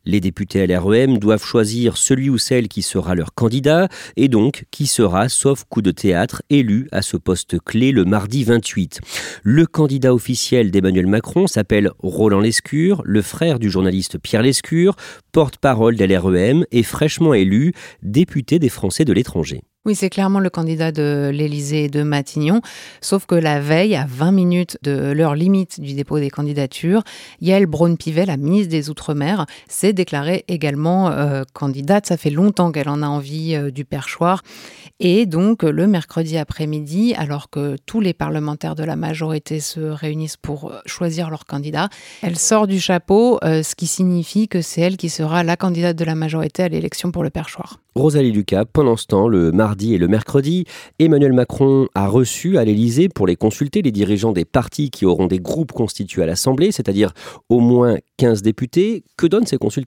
Les 0.10 0.22
députés 0.22 0.66
LREM 0.66 1.20
doivent 1.20 1.46
choisir 1.46 1.96
celui 1.96 2.32
ou 2.32 2.39
celle 2.39 2.68
qui 2.68 2.82
sera 2.82 3.13
leur 3.13 3.36
candidat, 3.36 3.89
et 4.18 4.28
donc 4.28 4.66
qui 4.72 4.88
sera, 4.88 5.30
sauf 5.30 5.66
coup 5.70 5.84
de 5.84 5.92
théâtre, 5.92 6.42
élu 6.50 6.88
à 6.92 7.04
ce 7.04 7.16
poste 7.16 7.60
clé 7.63 7.92
le 7.92 8.06
mardi 8.06 8.44
28. 8.44 9.01
Le 9.44 9.68
candidat 9.68 10.12
officiel 10.12 10.72
d'Emmanuel 10.72 11.06
Macron 11.06 11.46
s'appelle 11.46 11.92
Roland 12.00 12.39
Lescure, 12.39 13.04
le 13.06 13.22
frère 13.22 13.60
du 13.60 13.70
journaliste 13.70 14.18
Pierre 14.18 14.42
Lescure, 14.42 14.96
porte-parole 15.32 15.96
de 15.96 16.06
LREM 16.06 16.66
et 16.72 16.82
fraîchement 16.82 17.36
élu 17.36 17.74
député 18.01 18.58
des 18.58 18.70
Français 18.70 19.06
de 19.06 19.13
l'étranger. 19.13 19.62
Oui, 19.86 19.96
c'est 19.96 20.10
clairement 20.10 20.42
le 20.42 20.50
candidat 20.50 20.92
de 20.92 21.32
l'Élysée 21.34 21.88
de 21.88 22.04
Matignon, 22.04 22.62
sauf 23.00 23.25
que 23.25 23.36
la 23.36 23.62
veille, 23.62 23.96
à 23.96 24.06
20 24.10 24.34
minutes 24.34 24.78
de 24.84 25.13
l'heure 25.13 25.36
limite 25.36 25.80
du 25.80 25.94
dépôt 25.94 26.20
des 26.20 26.30
candidatures, 26.30 27.01
Yael 27.39 27.66
Braun-Pivet, 27.66 28.25
la 28.25 28.36
ministre 28.36 28.70
des 28.70 28.89
Outre-mer, 28.89 29.46
s'est 29.70 29.94
déclarée 30.00 30.46
également 30.48 31.10
euh, 31.12 31.44
candidate. 31.51 32.06
Ça 32.06 32.15
fait 32.15 32.29
longtemps 32.29 32.72
qu'elle 32.72 32.88
en 32.88 33.03
a 33.03 33.08
envie 33.08 33.53
euh, 33.53 33.70
du 33.70 33.84
perchoir. 33.84 34.44
Et 35.01 35.25
donc, 35.25 35.63
le 35.63 35.88
mercredi 35.88 36.38
après-midi, 36.38 37.13
alors 37.18 37.50
que 37.50 37.75
tous 37.86 38.00
les 38.00 38.13
parlementaires 38.13 38.75
de 38.75 38.86
la 38.86 38.96
majorité 38.96 39.60
se 39.60 39.82
réunissent 39.82 40.38
pour 40.38 40.72
euh, 40.72 40.79
choisir 40.86 41.29
leur 41.29 41.46
candidat, 41.46 41.89
elle 42.22 42.38
sort 42.38 42.65
du 42.65 42.79
chapeau, 42.79 43.39
ce 43.44 43.75
qui 43.75 43.88
signifie 43.88 44.48
que 44.48 44.62
c'est 44.62 44.82
elle 44.82 44.96
qui 44.96 45.10
sera 45.10 45.44
la 45.44 45.58
candidate 45.58 45.98
de 45.98 46.06
la 46.06 46.15
majorité 46.15 46.63
à 46.63 46.70
l'élection 46.70 47.12
pour 47.12 47.24
le 47.24 47.29
perchoir. 47.29 47.79
Rosalie 47.96 48.32
Lucas, 48.32 48.65
pendant 48.65 48.96
ce 48.96 49.08
temps, 49.08 49.27
le 49.27 49.51
mardi 49.51 49.94
et 49.94 49.98
le 49.98 50.08
mercredi, 50.08 50.65
Emmanuel 51.00 51.34
Macron 51.34 51.88
a 51.96 52.08
reçu 52.08 52.58
à 52.58 52.63
l'Élysée 52.63 53.10
pour 53.10 53.27
les 53.27 53.36
consulter 53.36 53.82
les 53.82 53.91
dirigeants 53.91 54.32
des 54.32 54.46
partis 54.46 54.89
qui 54.89 55.06
auront 55.06 55.27
des 55.27 55.39
groupes 55.39 55.74
constitués 55.74 56.24
à 56.24 56.25
l'Assemblée, 56.25 56.72
c'est-à-dire 56.72 57.13
au 57.50 57.60
moins 57.60 57.98
15 58.18 58.41
députés. 58.41 59.03
Que 59.18 59.27
donnent 59.27 59.46
ces 59.46 59.58
consultations? 59.58 59.79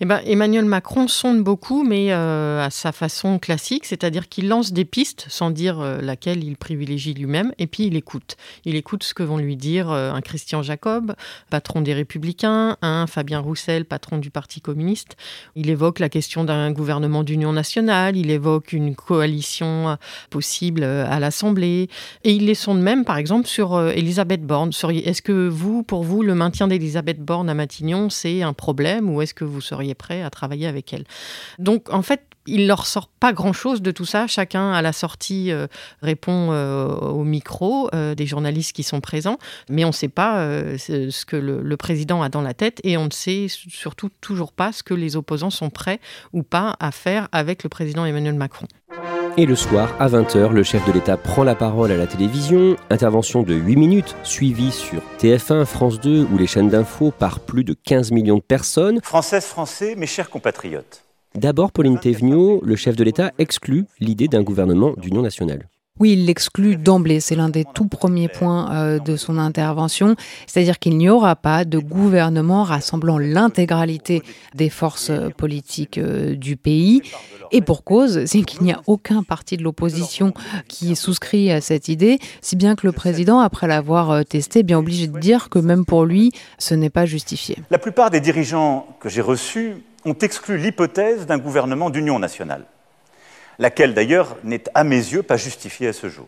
Eh 0.00 0.04
ben, 0.04 0.20
Emmanuel 0.26 0.64
Macron 0.64 1.08
sonde 1.08 1.42
beaucoup, 1.42 1.84
mais 1.84 2.08
euh, 2.10 2.64
à 2.64 2.70
sa 2.70 2.92
façon 2.92 3.38
classique, 3.38 3.84
c'est-à-dire 3.84 4.28
qu'il 4.28 4.48
lance 4.48 4.72
des 4.72 4.84
pistes 4.84 5.26
sans 5.28 5.50
dire 5.50 5.80
euh, 5.80 6.00
laquelle 6.00 6.44
il 6.44 6.56
privilégie 6.56 7.14
lui-même, 7.14 7.52
et 7.58 7.66
puis 7.66 7.86
il 7.86 7.96
écoute. 7.96 8.36
Il 8.64 8.74
écoute 8.76 9.02
ce 9.02 9.14
que 9.14 9.22
vont 9.22 9.38
lui 9.38 9.56
dire 9.56 9.90
euh, 9.90 10.12
un 10.12 10.20
Christian 10.20 10.62
Jacob, 10.62 11.14
patron 11.50 11.80
des 11.80 11.94
Républicains, 11.94 12.76
un 12.82 13.06
Fabien 13.06 13.40
Roussel, 13.40 13.84
patron 13.84 14.18
du 14.18 14.30
Parti 14.30 14.60
communiste. 14.60 15.16
Il 15.54 15.70
évoque 15.70 15.98
la 15.98 16.08
question 16.08 16.44
d'un 16.44 16.70
gouvernement 16.72 17.22
d'union 17.22 17.52
nationale, 17.52 18.16
il 18.16 18.30
évoque 18.30 18.72
une 18.72 18.94
coalition 18.94 19.96
possible 20.30 20.82
à 20.82 21.18
l'Assemblée, 21.20 21.88
et 22.24 22.32
il 22.32 22.46
les 22.46 22.54
sonde 22.54 22.80
même, 22.80 23.04
par 23.04 23.16
exemple, 23.16 23.46
sur 23.46 23.80
Elisabeth 23.90 24.44
Borne. 24.44 24.70
Est-ce 24.90 25.22
que 25.22 25.48
vous, 25.48 25.82
pour 25.82 26.02
vous, 26.02 26.22
le 26.22 26.34
maintien 26.34 26.68
d'Elisabeth 26.68 27.20
Borne 27.20 27.48
à 27.48 27.54
Matignon, 27.54 28.10
c'est 28.10 28.42
un 28.42 28.52
problème, 28.52 29.05
ou 29.08 29.22
est-ce 29.22 29.34
que 29.34 29.44
vous 29.44 29.60
seriez 29.60 29.94
prêt 29.94 30.22
à 30.22 30.30
travailler 30.30 30.66
avec 30.66 30.92
elle 30.92 31.04
Donc, 31.58 31.92
en 31.92 32.02
fait, 32.02 32.22
il 32.46 32.66
leur 32.66 32.86
sort 32.86 33.08
pas 33.08 33.32
grand-chose 33.32 33.82
de 33.82 33.90
tout 33.90 34.04
ça. 34.04 34.26
Chacun 34.26 34.72
à 34.72 34.80
la 34.80 34.92
sortie 34.92 35.50
répond 36.00 36.52
au 36.52 37.24
micro 37.24 37.90
des 38.16 38.24
journalistes 38.24 38.72
qui 38.72 38.84
sont 38.84 39.00
présents, 39.00 39.38
mais 39.68 39.84
on 39.84 39.88
ne 39.88 39.92
sait 39.92 40.08
pas 40.08 40.46
ce 40.78 41.24
que 41.24 41.34
le, 41.34 41.76
président 41.76 42.22
a 42.22 42.28
dans 42.28 42.42
la 42.42 42.54
tête 42.54 42.80
et 42.84 42.96
on 42.96 43.06
ne 43.06 43.10
sait 43.10 43.46
surtout 43.48 44.10
toujours 44.20 44.52
pas 44.52 44.70
ce 44.70 44.84
que 44.84 44.94
les 44.94 45.16
opposants 45.16 45.50
sont 45.50 45.70
prêts 45.70 46.00
ou 46.32 46.44
pas 46.44 46.76
à 46.78 46.92
faire 46.92 47.28
avec 47.32 47.64
le 47.64 47.68
président 47.68 48.04
Emmanuel 48.04 48.34
Macron. 48.34 48.66
Et 49.38 49.44
le 49.44 49.54
soir, 49.54 49.94
à 50.00 50.08
20h, 50.08 50.50
le 50.52 50.62
chef 50.62 50.86
de 50.86 50.92
l'État 50.92 51.18
prend 51.18 51.44
la 51.44 51.54
parole 51.54 51.92
à 51.92 51.96
la 51.98 52.06
télévision. 52.06 52.74
Intervention 52.88 53.42
de 53.42 53.52
8 53.52 53.76
minutes, 53.76 54.16
suivie 54.22 54.72
sur 54.72 55.02
TF1, 55.18 55.66
France 55.66 56.00
2 56.00 56.26
ou 56.32 56.38
les 56.38 56.46
chaînes 56.46 56.70
d'infos 56.70 57.10
par 57.10 57.40
plus 57.40 57.62
de 57.62 57.74
15 57.74 58.12
millions 58.12 58.38
de 58.38 58.42
personnes. 58.42 58.98
Françaises, 59.02 59.44
Français, 59.44 59.94
mes 59.94 60.06
chers 60.06 60.30
compatriotes. 60.30 61.04
D'abord, 61.34 61.70
Pauline 61.70 61.98
Thévenot, 61.98 62.62
le 62.64 62.76
chef 62.76 62.96
de 62.96 63.04
l'État, 63.04 63.30
exclut 63.36 63.84
l'idée 64.00 64.26
d'un 64.26 64.42
gouvernement 64.42 64.94
d'union 64.96 65.20
nationale. 65.20 65.68
Oui, 65.98 66.12
il 66.12 66.26
l'exclut 66.26 66.76
d'emblée. 66.76 67.20
C'est 67.20 67.36
l'un 67.36 67.48
des 67.48 67.64
tout 67.64 67.86
premiers 67.86 68.28
points 68.28 68.70
euh, 68.72 68.98
de 68.98 69.16
son 69.16 69.38
intervention. 69.38 70.14
C'est-à-dire 70.46 70.78
qu'il 70.78 70.98
n'y 70.98 71.08
aura 71.08 71.36
pas 71.36 71.64
de 71.64 71.78
gouvernement 71.78 72.64
rassemblant 72.64 73.16
l'intégralité 73.18 74.22
des 74.54 74.68
forces 74.68 75.08
euh, 75.08 75.30
politiques 75.30 75.96
euh, 75.96 76.36
du 76.36 76.56
pays. 76.56 77.00
Et 77.50 77.62
pour 77.62 77.82
cause, 77.82 78.26
c'est 78.26 78.42
qu'il 78.42 78.62
n'y 78.62 78.72
a 78.72 78.82
aucun 78.86 79.22
parti 79.22 79.56
de 79.56 79.62
l'opposition 79.62 80.34
qui 80.68 80.96
souscrit 80.96 81.50
à 81.50 81.60
cette 81.60 81.88
idée, 81.88 82.18
si 82.42 82.56
bien 82.56 82.74
que 82.74 82.86
le 82.86 82.92
président, 82.92 83.38
après 83.38 83.66
l'avoir 83.66 84.24
testé, 84.24 84.58
est 84.60 84.64
bien 84.64 84.78
obligé 84.78 85.06
de 85.06 85.18
dire 85.18 85.48
que 85.48 85.58
même 85.58 85.84
pour 85.84 86.04
lui, 86.04 86.32
ce 86.58 86.74
n'est 86.74 86.90
pas 86.90 87.06
justifié. 87.06 87.56
La 87.70 87.78
plupart 87.78 88.10
des 88.10 88.20
dirigeants 88.20 88.86
que 89.00 89.08
j'ai 89.08 89.20
reçus 89.20 89.76
ont 90.04 90.14
exclu 90.14 90.58
l'hypothèse 90.58 91.26
d'un 91.26 91.38
gouvernement 91.38 91.88
d'union 91.88 92.18
nationale 92.18 92.66
laquelle 93.58 93.94
d'ailleurs 93.94 94.36
n'est 94.44 94.64
à 94.74 94.84
mes 94.84 94.96
yeux 94.96 95.22
pas 95.22 95.36
justifiée 95.36 95.88
à 95.88 95.92
ce 95.92 96.08
jour. 96.08 96.26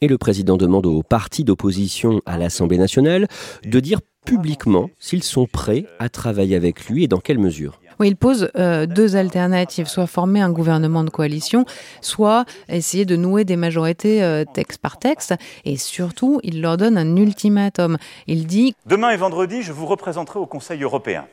Et 0.00 0.08
le 0.08 0.18
président 0.18 0.56
demande 0.56 0.86
aux 0.86 1.02
partis 1.02 1.44
d'opposition 1.44 2.20
à 2.26 2.36
l'Assemblée 2.36 2.78
nationale 2.78 3.28
de 3.64 3.80
dire 3.80 4.00
publiquement 4.26 4.90
s'ils 4.98 5.22
sont 5.22 5.46
prêts 5.46 5.86
à 5.98 6.08
travailler 6.08 6.56
avec 6.56 6.86
lui 6.88 7.04
et 7.04 7.08
dans 7.08 7.20
quelle 7.20 7.38
mesure. 7.38 7.80
Oui, 7.98 8.08
il 8.08 8.16
pose 8.16 8.50
euh, 8.56 8.84
deux 8.84 9.16
alternatives, 9.16 9.86
soit 9.86 10.06
former 10.06 10.42
un 10.42 10.50
gouvernement 10.50 11.02
de 11.02 11.08
coalition, 11.08 11.64
soit 12.02 12.44
essayer 12.68 13.06
de 13.06 13.16
nouer 13.16 13.44
des 13.44 13.56
majorités 13.56 14.22
euh, 14.22 14.44
texte 14.44 14.82
par 14.82 14.98
texte, 14.98 15.34
et 15.64 15.78
surtout, 15.78 16.40
il 16.42 16.60
leur 16.60 16.76
donne 16.76 16.98
un 16.98 17.16
ultimatum. 17.16 17.96
Il 18.26 18.46
dit⁇ 18.46 18.72
Demain 18.84 19.10
et 19.10 19.16
vendredi, 19.16 19.62
je 19.62 19.72
vous 19.72 19.86
représenterai 19.86 20.38
au 20.38 20.44
Conseil 20.44 20.82
européen, 20.82 21.26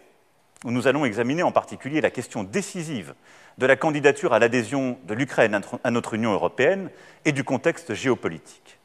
où 0.64 0.72
nous 0.72 0.88
allons 0.88 1.04
examiner 1.04 1.44
en 1.44 1.52
particulier 1.52 2.00
la 2.00 2.12
question 2.12 2.46
décisive 2.46 3.14
de 3.58 3.66
la 3.66 3.76
candidature 3.76 4.34
à 4.34 4.40
l'adhésion 4.40 4.98
de 5.06 5.14
l'Ukraine 5.14 5.60
à 5.84 5.92
notre 5.92 6.14
Union 6.14 6.34
européenne 6.34 6.90
et 7.26 7.32
du 7.32 7.44
contexte 7.44 7.94
géopolitique. 7.94 8.80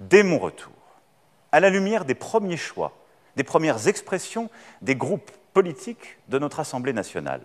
Dès 0.00 0.22
mon 0.22 0.38
retour, 0.38 0.72
à 1.52 1.60
la 1.60 1.70
lumière 1.70 2.04
des 2.04 2.14
premiers 2.14 2.56
choix, 2.56 2.96
des 3.36 3.44
premières 3.44 3.88
expressions 3.88 4.50
des 4.82 4.96
groupes 4.96 5.30
politiques 5.52 6.18
de 6.28 6.38
notre 6.38 6.60
Assemblée 6.60 6.92
nationale, 6.92 7.42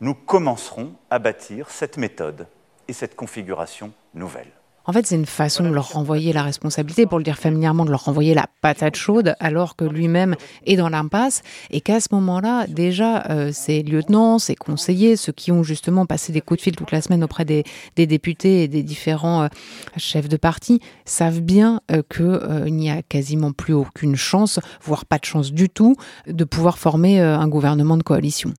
nous 0.00 0.14
commencerons 0.14 0.94
à 1.10 1.18
bâtir 1.18 1.70
cette 1.70 1.96
méthode 1.96 2.46
et 2.88 2.92
cette 2.92 3.16
configuration 3.16 3.92
nouvelle. 4.12 4.50
En 4.86 4.92
fait, 4.92 5.06
c'est 5.06 5.14
une 5.14 5.24
façon 5.24 5.64
de 5.64 5.70
leur 5.70 5.92
renvoyer 5.92 6.32
la 6.32 6.42
responsabilité, 6.42 7.06
pour 7.06 7.18
le 7.18 7.24
dire 7.24 7.38
familièrement, 7.38 7.84
de 7.84 7.90
leur 7.90 8.04
renvoyer 8.04 8.34
la 8.34 8.46
patate 8.60 8.96
chaude, 8.96 9.34
alors 9.40 9.76
que 9.76 9.84
lui-même 9.84 10.36
est 10.66 10.76
dans 10.76 10.90
l'impasse, 10.90 11.42
et 11.70 11.80
qu'à 11.80 12.00
ce 12.00 12.08
moment-là, 12.12 12.66
déjà, 12.66 13.24
euh, 13.30 13.50
ses 13.52 13.82
lieutenants, 13.82 14.38
ses 14.38 14.54
conseillers, 14.54 15.16
ceux 15.16 15.32
qui 15.32 15.52
ont 15.52 15.62
justement 15.62 16.04
passé 16.04 16.32
des 16.32 16.42
coups 16.42 16.58
de 16.58 16.62
fil 16.64 16.76
toute 16.76 16.92
la 16.92 17.00
semaine 17.00 17.24
auprès 17.24 17.46
des, 17.46 17.64
députés 17.96 18.64
et 18.64 18.68
des 18.68 18.82
différents 18.82 19.44
euh, 19.44 19.48
chefs 19.96 20.28
de 20.28 20.36
parti, 20.36 20.80
savent 21.06 21.40
bien 21.40 21.80
euh, 21.90 22.02
qu'il 22.02 22.74
n'y 22.74 22.90
a 22.90 23.02
quasiment 23.02 23.52
plus 23.52 23.72
aucune 23.72 24.16
chance, 24.16 24.60
voire 24.82 25.06
pas 25.06 25.18
de 25.18 25.24
chance 25.24 25.52
du 25.52 25.70
tout, 25.70 25.96
de 26.26 26.44
pouvoir 26.44 26.78
former 26.78 27.20
un 27.20 27.48
gouvernement 27.48 27.96
de 27.96 28.02
coalition. 28.02 28.52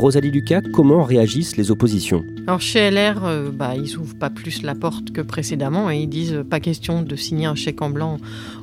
Rosalie 0.00 0.30
Lucas, 0.30 0.62
comment 0.72 1.02
réagissent 1.02 1.58
les 1.58 1.70
oppositions? 1.70 2.24
Alors 2.46 2.62
chez 2.62 2.90
LR, 2.90 3.22
euh, 3.26 3.50
bah, 3.52 3.74
ils 3.76 3.96
n'ouvrent 3.96 4.16
pas 4.18 4.30
plus 4.30 4.62
la 4.62 4.74
porte 4.74 5.10
que 5.10 5.20
précédemment 5.20 5.90
et 5.90 5.98
ils 5.98 6.08
disent 6.08 6.32
euh, 6.32 6.42
pas 6.42 6.58
question 6.58 7.02
de 7.02 7.16
signer 7.16 7.44
un 7.44 7.54
chèque 7.54 7.82
en 7.82 7.90
blanc 7.90 8.16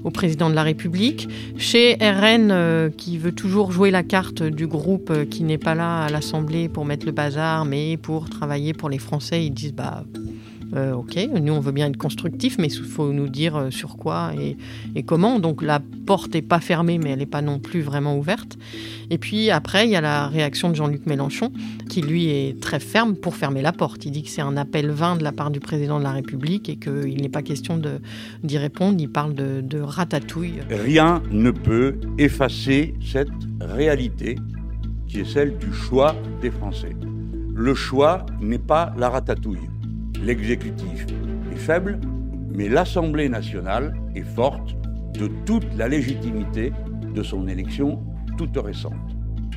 au 0.03 0.09
président 0.09 0.49
de 0.49 0.55
la 0.55 0.63
République. 0.63 1.29
Chez 1.59 1.93
RN, 2.01 2.49
euh, 2.49 2.89
qui 2.89 3.19
veut 3.19 3.33
toujours 3.33 3.71
jouer 3.71 3.91
la 3.91 4.01
carte 4.01 4.41
du 4.41 4.65
groupe 4.65 5.13
qui 5.29 5.43
n'est 5.43 5.59
pas 5.59 5.75
là 5.75 6.05
à 6.05 6.09
l'Assemblée 6.09 6.69
pour 6.69 6.85
mettre 6.85 7.05
le 7.05 7.11
bazar, 7.11 7.65
mais 7.65 7.97
pour 7.97 8.31
travailler 8.31 8.73
pour 8.73 8.89
les 8.89 8.97
Français, 8.97 9.45
ils 9.45 9.51
disent 9.51 9.75
bah 9.75 10.05
Euh, 10.75 10.93
ok, 10.93 11.17
nous 11.41 11.53
on 11.53 11.59
veut 11.59 11.71
bien 11.71 11.87
être 11.87 11.97
constructif, 11.97 12.57
mais 12.57 12.67
il 12.67 12.83
faut 12.83 13.13
nous 13.13 13.29
dire 13.29 13.55
euh, 13.55 13.71
sur 13.71 13.97
quoi 13.97 14.31
et, 14.35 15.03
comment. 15.03 15.39
Donc 15.39 15.61
la 15.61 15.79
porte 16.05 16.33
n'est 16.33 16.41
pas 16.41 16.59
fermée, 16.59 16.97
mais 16.97 17.11
elle 17.11 17.19
n'est 17.19 17.25
pas 17.25 17.41
non 17.41 17.59
plus 17.59 17.81
vraiment 17.81 18.17
ouverte. 18.17 18.57
Et 19.09 19.17
puis 19.17 19.49
après, 19.49 19.85
il 19.85 19.91
y 19.91 19.95
a 19.95 20.01
la 20.01 20.27
réaction 20.27 20.69
de 20.69 20.75
Jean-Luc 20.75 21.05
Mélenchon, 21.05 21.51
qui 21.89 22.01
lui 22.01 22.29
est 22.29 22.59
très 22.59 22.79
ferme 22.79 23.15
pour 23.15 23.35
fermer 23.35 23.61
la 23.61 23.71
porte. 23.71 24.05
Il 24.05 24.11
dit 24.11 24.23
que 24.23 24.29
c'est 24.29 24.41
un 24.41 24.57
appel 24.57 24.89
vain 24.89 25.15
de 25.15 25.23
la 25.23 25.31
part 25.31 25.51
du 25.51 25.59
président 25.59 25.99
de 25.99 26.03
la 26.03 26.11
République 26.11 26.69
et 26.69 26.75
qu'il 26.75 27.21
n'est 27.21 27.29
pas 27.29 27.41
question 27.41 27.81
d'y 28.43 28.57
répondre. 28.57 28.97
Il 28.99 29.09
parle 29.09 29.33
de 29.33 29.79
ratatouille. 29.79 30.59
Rien 30.69 31.21
ne 31.31 31.51
peut 31.51 31.95
effacer 32.17 32.93
cette 33.01 33.29
réalité 33.61 34.35
qui 35.07 35.21
est 35.21 35.25
celle 35.25 35.57
du 35.57 35.71
choix 35.73 36.15
des 36.41 36.51
Français. 36.51 36.95
Le 37.55 37.73
choix 37.73 38.25
n'est 38.41 38.59
pas 38.59 38.93
la 38.97 39.09
ratatouille. 39.09 39.69
L'exécutif 40.23 41.05
est 41.51 41.57
faible, 41.57 41.99
mais 42.53 42.69
l'Assemblée 42.69 43.29
nationale 43.29 43.93
est 44.15 44.23
forte 44.23 44.75
de 45.17 45.27
toute 45.45 45.67
la 45.77 45.87
légitimité 45.87 46.71
de 47.13 47.23
son 47.23 47.47
élection 47.47 48.03
toute 48.37 48.57
récente. 48.57 48.93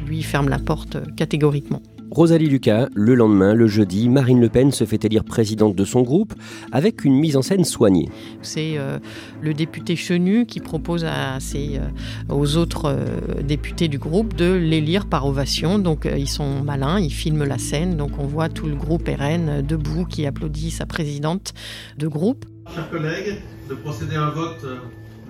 Lui 0.06 0.22
ferme 0.22 0.48
la 0.48 0.58
porte 0.58 0.98
catégoriquement. 1.16 1.82
Rosalie 2.10 2.48
Lucas, 2.48 2.88
le 2.94 3.14
lendemain, 3.14 3.54
le 3.54 3.68
jeudi, 3.68 4.08
Marine 4.08 4.40
Le 4.40 4.48
Pen 4.48 4.72
se 4.72 4.84
fait 4.84 5.04
élire 5.04 5.22
présidente 5.22 5.76
de 5.76 5.84
son 5.84 6.02
groupe 6.02 6.34
avec 6.72 7.04
une 7.04 7.14
mise 7.14 7.36
en 7.36 7.42
scène 7.42 7.64
soignée. 7.64 8.08
C'est 8.42 8.78
euh, 8.78 8.98
le 9.40 9.54
député 9.54 9.94
Chenu 9.94 10.44
qui 10.44 10.58
propose 10.58 11.04
à 11.04 11.38
ses, 11.38 11.78
euh, 11.78 12.34
aux 12.34 12.56
autres 12.56 12.86
euh, 12.86 13.42
députés 13.42 13.86
du 13.86 13.98
groupe 13.98 14.34
de 14.34 14.52
l'élire 14.52 15.06
par 15.06 15.24
ovation. 15.24 15.78
Donc 15.78 16.08
ils 16.16 16.28
sont 16.28 16.62
malins, 16.64 16.98
ils 16.98 17.12
filment 17.12 17.44
la 17.44 17.58
scène. 17.58 17.96
Donc 17.96 18.10
on 18.18 18.26
voit 18.26 18.48
tout 18.48 18.66
le 18.66 18.74
groupe 18.74 19.08
RN 19.08 19.62
debout 19.62 20.04
qui 20.04 20.26
applaudit 20.26 20.72
sa 20.72 20.86
présidente 20.86 21.54
de 21.96 22.08
groupe. 22.08 22.44
Chers 22.74 22.90
collègues, 22.90 23.36
de 23.68 23.74
procéder 23.74 24.16
à 24.16 24.24
un 24.24 24.30
vote 24.30 24.64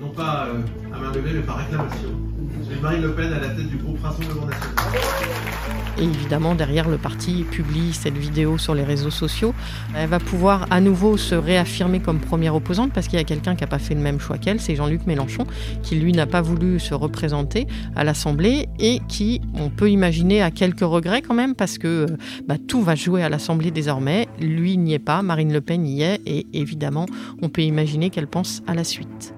non 0.00 0.09
pas 0.09 0.49
à 0.92 0.99
main 0.99 1.12
levée 1.12 1.33
mais 1.35 1.42
par 1.42 1.59
réclamation. 1.59 2.09
Marine 2.83 3.02
Le 3.02 3.12
Pen 3.12 3.33
à 3.33 3.40
la 3.40 3.49
tête 3.49 3.69
du 3.69 3.76
groupe 3.76 4.00
Rassemblement 4.02 4.47
National. 4.47 4.75
Et 5.99 6.04
évidemment, 6.04 6.54
derrière, 6.54 6.88
le 6.88 6.97
parti 6.97 7.45
publie 7.45 7.92
cette 7.92 8.16
vidéo 8.16 8.57
sur 8.57 8.75
les 8.75 8.85
réseaux 8.85 9.11
sociaux. 9.11 9.52
Elle 9.95 10.09
va 10.09 10.19
pouvoir 10.19 10.66
à 10.71 10.80
nouveau 10.80 11.19
se 11.19 11.35
réaffirmer 11.35 12.00
comme 12.00 12.21
première 12.21 12.54
opposante 12.54 12.92
parce 12.95 13.07
qu'il 13.07 13.19
y 13.19 13.21
a 13.21 13.25
quelqu'un 13.25 13.54
qui 13.54 13.64
n'a 13.64 13.66
pas 13.66 13.78
fait 13.78 13.95
le 13.95 14.00
même 14.00 14.19
choix 14.19 14.38
qu'elle, 14.38 14.61
c'est 14.61 14.76
Jean-Luc 14.76 15.07
Mélenchon, 15.07 15.47
qui 15.83 15.97
lui 15.97 16.12
n'a 16.12 16.26
pas 16.26 16.40
voulu 16.40 16.80
se 16.80 16.95
représenter 16.95 17.66
à 17.97 18.04
l'Assemblée 18.04 18.69
et 18.78 19.00
qui, 19.09 19.42
on 19.54 19.69
peut 19.69 19.90
imaginer, 19.90 20.40
a 20.40 20.50
quelques 20.50 20.80
regrets 20.80 21.21
quand 21.21 21.35
même 21.35 21.54
parce 21.54 21.76
que 21.76 22.07
bah, 22.49 22.57
tout 22.66 22.80
va 22.80 22.95
jouer 22.95 23.23
à 23.23 23.28
l'Assemblée 23.28 23.71
désormais. 23.71 24.26
Lui 24.40 24.78
n'y 24.78 24.95
est 24.95 24.99
pas, 24.99 25.21
Marine 25.21 25.52
Le 25.52 25.61
Pen 25.61 25.87
y 25.87 26.02
est 26.02 26.23
et 26.25 26.47
évidemment, 26.54 27.04
on 27.42 27.50
peut 27.50 27.62
imaginer 27.62 28.09
qu'elle 28.09 28.28
pense 28.28 28.62
à 28.66 28.75
la 28.75 28.85
suite. 28.85 29.35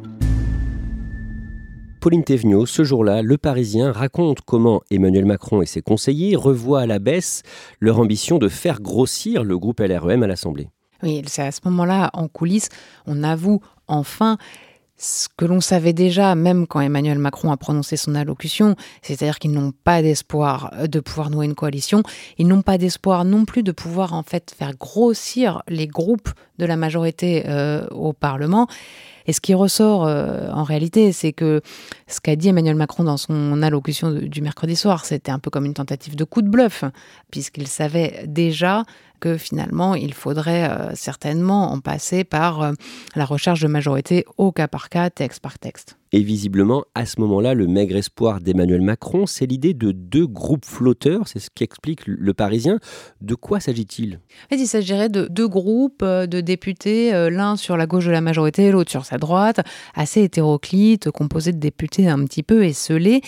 Pauline 2.02 2.24
Thévenot, 2.24 2.66
ce 2.66 2.82
jour-là, 2.82 3.22
Le 3.22 3.38
Parisien 3.38 3.92
raconte 3.92 4.40
comment 4.40 4.82
Emmanuel 4.90 5.24
Macron 5.24 5.62
et 5.62 5.66
ses 5.66 5.82
conseillers 5.82 6.34
revoient 6.34 6.80
à 6.80 6.86
la 6.86 6.98
baisse 6.98 7.44
leur 7.78 8.00
ambition 8.00 8.38
de 8.38 8.48
faire 8.48 8.80
grossir 8.80 9.44
le 9.44 9.56
groupe 9.56 9.78
LREM 9.78 10.24
à 10.24 10.26
l'Assemblée. 10.26 10.68
Oui, 11.04 11.22
c'est 11.28 11.42
à 11.42 11.52
ce 11.52 11.60
moment-là, 11.66 12.10
en 12.12 12.26
coulisses, 12.26 12.70
on 13.06 13.22
avoue 13.22 13.60
enfin 13.86 14.36
ce 14.96 15.28
que 15.36 15.44
l'on 15.44 15.60
savait 15.60 15.92
déjà, 15.92 16.34
même 16.34 16.66
quand 16.66 16.80
Emmanuel 16.80 17.18
Macron 17.18 17.52
a 17.52 17.56
prononcé 17.56 17.96
son 17.96 18.16
allocution, 18.16 18.74
c'est-à-dire 19.02 19.38
qu'ils 19.38 19.52
n'ont 19.52 19.72
pas 19.72 20.02
d'espoir 20.02 20.72
de 20.88 20.98
pouvoir 20.98 21.30
nouer 21.30 21.46
une 21.46 21.54
coalition, 21.54 22.02
ils 22.36 22.48
n'ont 22.48 22.62
pas 22.62 22.78
d'espoir 22.78 23.24
non 23.24 23.44
plus 23.44 23.62
de 23.62 23.70
pouvoir 23.70 24.12
en 24.12 24.24
fait 24.24 24.52
faire 24.58 24.76
grossir 24.76 25.62
les 25.68 25.86
groupes 25.86 26.30
de 26.58 26.66
la 26.66 26.76
majorité 26.76 27.44
euh, 27.46 27.86
au 27.90 28.12
Parlement. 28.12 28.66
Et 29.26 29.32
ce 29.32 29.40
qui 29.40 29.54
ressort 29.54 30.06
euh, 30.06 30.50
en 30.50 30.64
réalité, 30.64 31.12
c'est 31.12 31.32
que 31.32 31.60
ce 32.06 32.20
qu'a 32.20 32.36
dit 32.36 32.48
Emmanuel 32.48 32.76
Macron 32.76 33.04
dans 33.04 33.16
son 33.16 33.62
allocution 33.62 34.12
du 34.12 34.42
mercredi 34.42 34.76
soir, 34.76 35.04
c'était 35.04 35.32
un 35.32 35.38
peu 35.38 35.50
comme 35.50 35.64
une 35.64 35.74
tentative 35.74 36.16
de 36.16 36.24
coup 36.24 36.42
de 36.42 36.48
bluff, 36.48 36.84
puisqu'il 37.30 37.68
savait 37.68 38.24
déjà 38.26 38.84
que 39.20 39.36
finalement, 39.36 39.94
il 39.94 40.14
faudrait 40.14 40.68
euh, 40.68 40.94
certainement 40.94 41.72
en 41.72 41.80
passer 41.80 42.24
par 42.24 42.62
euh, 42.62 42.72
la 43.14 43.24
recherche 43.24 43.60
de 43.60 43.68
majorité 43.68 44.24
au 44.36 44.50
cas 44.50 44.68
par 44.68 44.88
cas, 44.88 45.10
texte 45.10 45.40
par 45.40 45.58
texte. 45.58 45.96
Et 46.12 46.22
visiblement, 46.22 46.84
à 46.94 47.06
ce 47.06 47.20
moment-là, 47.20 47.54
le 47.54 47.66
maigre 47.66 47.96
espoir 47.96 48.40
d'Emmanuel 48.40 48.82
Macron, 48.82 49.26
c'est 49.26 49.46
l'idée 49.46 49.72
de 49.72 49.92
deux 49.92 50.26
groupes 50.26 50.66
flotteurs, 50.66 51.26
c'est 51.26 51.38
ce 51.38 51.48
qu'explique 51.54 52.06
le 52.06 52.34
Parisien. 52.34 52.78
De 53.20 53.34
quoi 53.34 53.60
s'agit-il? 53.60 54.20
Il 54.50 54.66
s'agirait 54.66 55.08
de 55.08 55.26
deux 55.30 55.48
groupes 55.48 56.02
euh, 56.02 56.26
de 56.26 56.40
députés, 56.40 57.12
l'un 57.30 57.56
sur 57.56 57.76
la 57.76 57.86
gauche 57.86 58.06
de 58.06 58.10
la 58.10 58.20
majorité, 58.20 58.70
l'autre 58.70 58.90
sur 58.90 59.04
sa 59.04 59.18
droite, 59.18 59.60
assez 59.94 60.22
hétéroclites, 60.22 61.10
composés 61.10 61.52
de 61.52 61.58
députés 61.58 62.08
un 62.08 62.24
petit 62.24 62.42
peu 62.42 62.64
esselés 62.64 63.22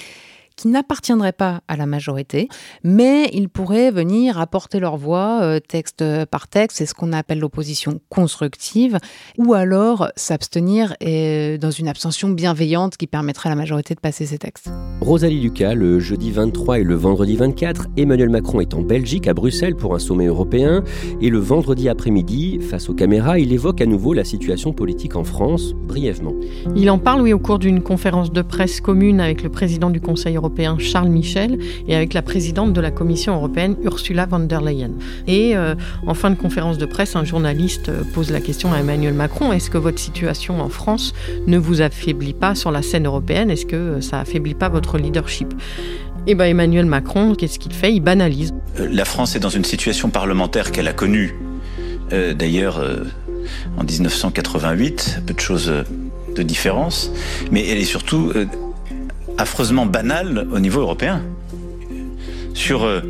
qui 0.56 0.68
n'appartiendraient 0.68 1.32
pas 1.32 1.60
à 1.68 1.76
la 1.76 1.86
majorité, 1.86 2.48
mais 2.82 3.28
ils 3.32 3.48
pourraient 3.48 3.90
venir 3.90 4.38
apporter 4.38 4.80
leur 4.80 4.96
voix 4.96 5.40
euh, 5.42 5.58
texte 5.60 6.04
par 6.30 6.48
texte, 6.48 6.78
c'est 6.78 6.86
ce 6.86 6.94
qu'on 6.94 7.12
appelle 7.12 7.40
l'opposition 7.40 8.00
constructive, 8.08 8.98
ou 9.38 9.54
alors 9.54 10.08
s'abstenir 10.16 10.94
euh, 11.02 11.58
dans 11.58 11.70
une 11.70 11.88
abstention 11.88 12.28
bienveillante 12.28 12.96
qui 12.96 13.06
permettrait 13.06 13.48
à 13.48 13.52
la 13.52 13.56
majorité 13.56 13.94
de 13.94 14.00
passer 14.00 14.26
ces 14.26 14.38
textes. 14.38 14.70
Rosalie 15.00 15.40
Lucas, 15.40 15.74
le 15.74 15.98
jeudi 15.98 16.30
23 16.30 16.78
et 16.78 16.84
le 16.84 16.94
vendredi 16.94 17.36
24, 17.36 17.88
Emmanuel 17.96 18.30
Macron 18.30 18.60
est 18.60 18.74
en 18.74 18.82
Belgique, 18.82 19.26
à 19.26 19.34
Bruxelles, 19.34 19.74
pour 19.74 19.94
un 19.94 19.98
sommet 19.98 20.26
européen, 20.26 20.84
et 21.20 21.30
le 21.30 21.38
vendredi 21.38 21.88
après-midi, 21.88 22.60
face 22.60 22.88
aux 22.88 22.94
caméras, 22.94 23.38
il 23.38 23.52
évoque 23.52 23.80
à 23.80 23.86
nouveau 23.86 24.12
la 24.12 24.24
situation 24.24 24.72
politique 24.72 25.16
en 25.16 25.24
France, 25.24 25.74
brièvement. 25.74 26.34
Il 26.76 26.90
en 26.90 26.98
parle, 26.98 27.22
oui, 27.22 27.32
au 27.32 27.38
cours 27.38 27.58
d'une 27.58 27.82
conférence 27.82 28.32
de 28.32 28.42
presse 28.42 28.80
commune 28.80 29.20
avec 29.20 29.42
le 29.42 29.50
président 29.50 29.90
du 29.90 30.00
Conseil 30.00 30.36
européen 30.36 30.43
Charles 30.78 31.08
Michel 31.08 31.58
et 31.88 31.94
avec 31.94 32.14
la 32.14 32.22
présidente 32.22 32.72
de 32.72 32.80
la 32.80 32.90
Commission 32.90 33.34
européenne 33.34 33.76
Ursula 33.82 34.26
von 34.26 34.40
der 34.40 34.60
Leyen. 34.60 34.90
Et 35.26 35.56
euh, 35.56 35.74
en 36.06 36.14
fin 36.14 36.30
de 36.30 36.36
conférence 36.36 36.78
de 36.78 36.86
presse, 36.86 37.16
un 37.16 37.24
journaliste 37.24 37.88
euh, 37.88 38.02
pose 38.14 38.30
la 38.30 38.40
question 38.40 38.72
à 38.72 38.78
Emmanuel 38.78 39.14
Macron 39.14 39.52
est-ce 39.52 39.70
que 39.70 39.78
votre 39.78 39.98
situation 39.98 40.60
en 40.60 40.68
France 40.68 41.12
ne 41.46 41.58
vous 41.58 41.82
affaiblit 41.82 42.34
pas 42.34 42.54
sur 42.54 42.70
la 42.70 42.82
scène 42.82 43.06
européenne? 43.06 43.50
Est-ce 43.50 43.66
que 43.66 43.76
euh, 43.76 44.00
ça 44.00 44.20
affaiblit 44.20 44.54
pas 44.54 44.68
votre 44.68 44.98
leadership? 44.98 45.52
Et 46.26 46.30
eh 46.30 46.34
ben 46.34 46.46
Emmanuel 46.46 46.86
Macron, 46.86 47.34
qu'est-ce 47.34 47.58
qu'il 47.58 47.74
fait? 47.74 47.92
Il 47.92 48.00
banalise. 48.00 48.54
La 48.78 49.04
France 49.04 49.36
est 49.36 49.40
dans 49.40 49.50
une 49.50 49.64
situation 49.64 50.08
parlementaire 50.08 50.72
qu'elle 50.72 50.88
a 50.88 50.94
connue, 50.94 51.34
d'ailleurs, 52.10 52.82
en 53.76 53.84
1988, 53.84 55.20
peu 55.26 55.34
de 55.34 55.40
choses 55.40 55.70
de 56.34 56.42
différence, 56.42 57.10
mais 57.50 57.68
elle 57.68 57.76
est 57.76 57.84
surtout 57.84 58.32
affreusement 59.38 59.86
banal 59.86 60.46
au 60.52 60.58
niveau 60.58 60.80
européen. 60.80 61.22
Sur 62.54 62.84
euh, 62.84 63.00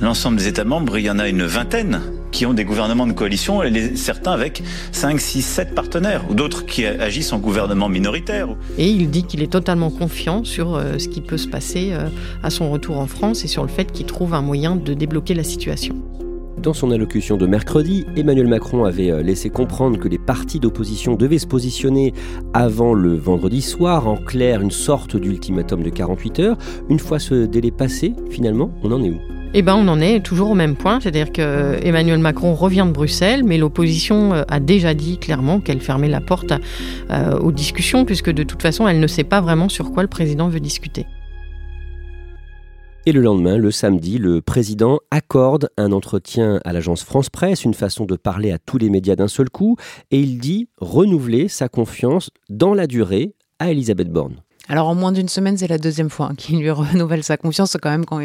l'ensemble 0.00 0.36
des 0.38 0.48
États 0.48 0.64
membres, 0.64 0.98
il 0.98 1.04
y 1.04 1.10
en 1.10 1.18
a 1.18 1.28
une 1.28 1.44
vingtaine 1.44 2.00
qui 2.30 2.46
ont 2.46 2.54
des 2.54 2.64
gouvernements 2.64 3.06
de 3.06 3.12
coalition, 3.12 3.62
certains 3.94 4.32
avec 4.32 4.62
5, 4.92 5.20
6, 5.20 5.42
7 5.42 5.74
partenaires, 5.74 6.24
ou 6.30 6.34
d'autres 6.34 6.66
qui 6.66 6.86
agissent 6.86 7.32
en 7.32 7.38
gouvernement 7.38 7.88
minoritaire. 7.88 8.48
Et 8.76 8.88
il 8.88 9.10
dit 9.10 9.24
qu'il 9.24 9.42
est 9.42 9.52
totalement 9.52 9.90
confiant 9.90 10.44
sur 10.44 10.76
euh, 10.76 10.98
ce 10.98 11.08
qui 11.08 11.20
peut 11.20 11.38
se 11.38 11.48
passer 11.48 11.90
euh, 11.92 12.08
à 12.42 12.50
son 12.50 12.70
retour 12.70 12.98
en 12.98 13.06
France 13.06 13.44
et 13.44 13.48
sur 13.48 13.62
le 13.62 13.68
fait 13.68 13.90
qu'il 13.92 14.06
trouve 14.06 14.34
un 14.34 14.42
moyen 14.42 14.76
de 14.76 14.94
débloquer 14.94 15.34
la 15.34 15.44
situation. 15.44 15.96
Dans 16.62 16.72
son 16.74 16.90
allocution 16.90 17.36
de 17.36 17.46
mercredi, 17.46 18.04
Emmanuel 18.16 18.48
Macron 18.48 18.84
avait 18.84 19.12
euh, 19.12 19.22
laissé 19.22 19.48
comprendre 19.48 19.96
que 19.96 20.08
les 20.08 20.18
partis 20.18 20.58
d'opposition 20.58 21.14
devaient 21.14 21.38
se 21.38 21.46
positionner 21.46 22.12
avant 22.52 22.94
le 22.94 23.14
vendredi 23.14 23.62
soir, 23.62 24.08
en 24.08 24.16
clair 24.16 24.60
une 24.60 24.72
sorte 24.72 25.16
d'ultimatum 25.16 25.84
de 25.84 25.90
48 25.90 26.40
heures. 26.40 26.58
Une 26.88 26.98
fois 26.98 27.20
ce 27.20 27.46
délai 27.46 27.70
passé, 27.70 28.12
finalement, 28.28 28.72
on 28.82 28.90
en 28.90 29.04
est 29.04 29.10
où? 29.10 29.18
Eh 29.54 29.62
ben, 29.62 29.76
on 29.76 29.86
en 29.86 30.00
est 30.00 30.20
toujours 30.20 30.50
au 30.50 30.54
même 30.54 30.74
point, 30.74 30.98
c'est-à-dire 31.00 31.32
que 31.32 31.78
Emmanuel 31.82 32.18
Macron 32.18 32.54
revient 32.54 32.84
de 32.86 32.92
Bruxelles, 32.92 33.44
mais 33.44 33.56
l'opposition 33.56 34.34
euh, 34.34 34.42
a 34.48 34.58
déjà 34.58 34.94
dit 34.94 35.18
clairement 35.18 35.60
qu'elle 35.60 35.80
fermait 35.80 36.08
la 36.08 36.20
porte 36.20 36.52
euh, 37.10 37.38
aux 37.38 37.52
discussions, 37.52 38.04
puisque 38.04 38.30
de 38.30 38.42
toute 38.42 38.62
façon, 38.62 38.88
elle 38.88 38.98
ne 38.98 39.06
sait 39.06 39.24
pas 39.24 39.40
vraiment 39.40 39.68
sur 39.68 39.92
quoi 39.92 40.02
le 40.02 40.08
président 40.08 40.48
veut 40.48 40.60
discuter. 40.60 41.06
Et 43.08 43.12
le 43.12 43.22
lendemain, 43.22 43.56
le 43.56 43.70
samedi, 43.70 44.18
le 44.18 44.42
président 44.42 44.98
accorde 45.10 45.70
un 45.78 45.92
entretien 45.92 46.60
à 46.66 46.74
l'agence 46.74 47.04
France 47.04 47.30
Presse, 47.30 47.64
une 47.64 47.72
façon 47.72 48.04
de 48.04 48.16
parler 48.16 48.52
à 48.52 48.58
tous 48.58 48.76
les 48.76 48.90
médias 48.90 49.16
d'un 49.16 49.28
seul 49.28 49.48
coup, 49.48 49.76
et 50.10 50.20
il 50.20 50.36
dit 50.36 50.68
renouveler 50.76 51.48
sa 51.48 51.70
confiance 51.70 52.28
dans 52.50 52.74
la 52.74 52.86
durée 52.86 53.34
à 53.60 53.70
Elisabeth 53.70 54.10
Borne. 54.10 54.42
Alors 54.68 54.88
en 54.88 54.94
moins 54.94 55.12
d'une 55.12 55.28
semaine, 55.28 55.56
c'est 55.56 55.66
la 55.66 55.78
deuxième 55.78 56.10
fois 56.10 56.32
qu'il 56.36 56.58
lui 56.58 56.70
renouvelle 56.70 57.24
sa 57.24 57.36
confiance. 57.36 57.76
Quand 57.80 57.90
même, 57.90 58.04
quand 58.04 58.20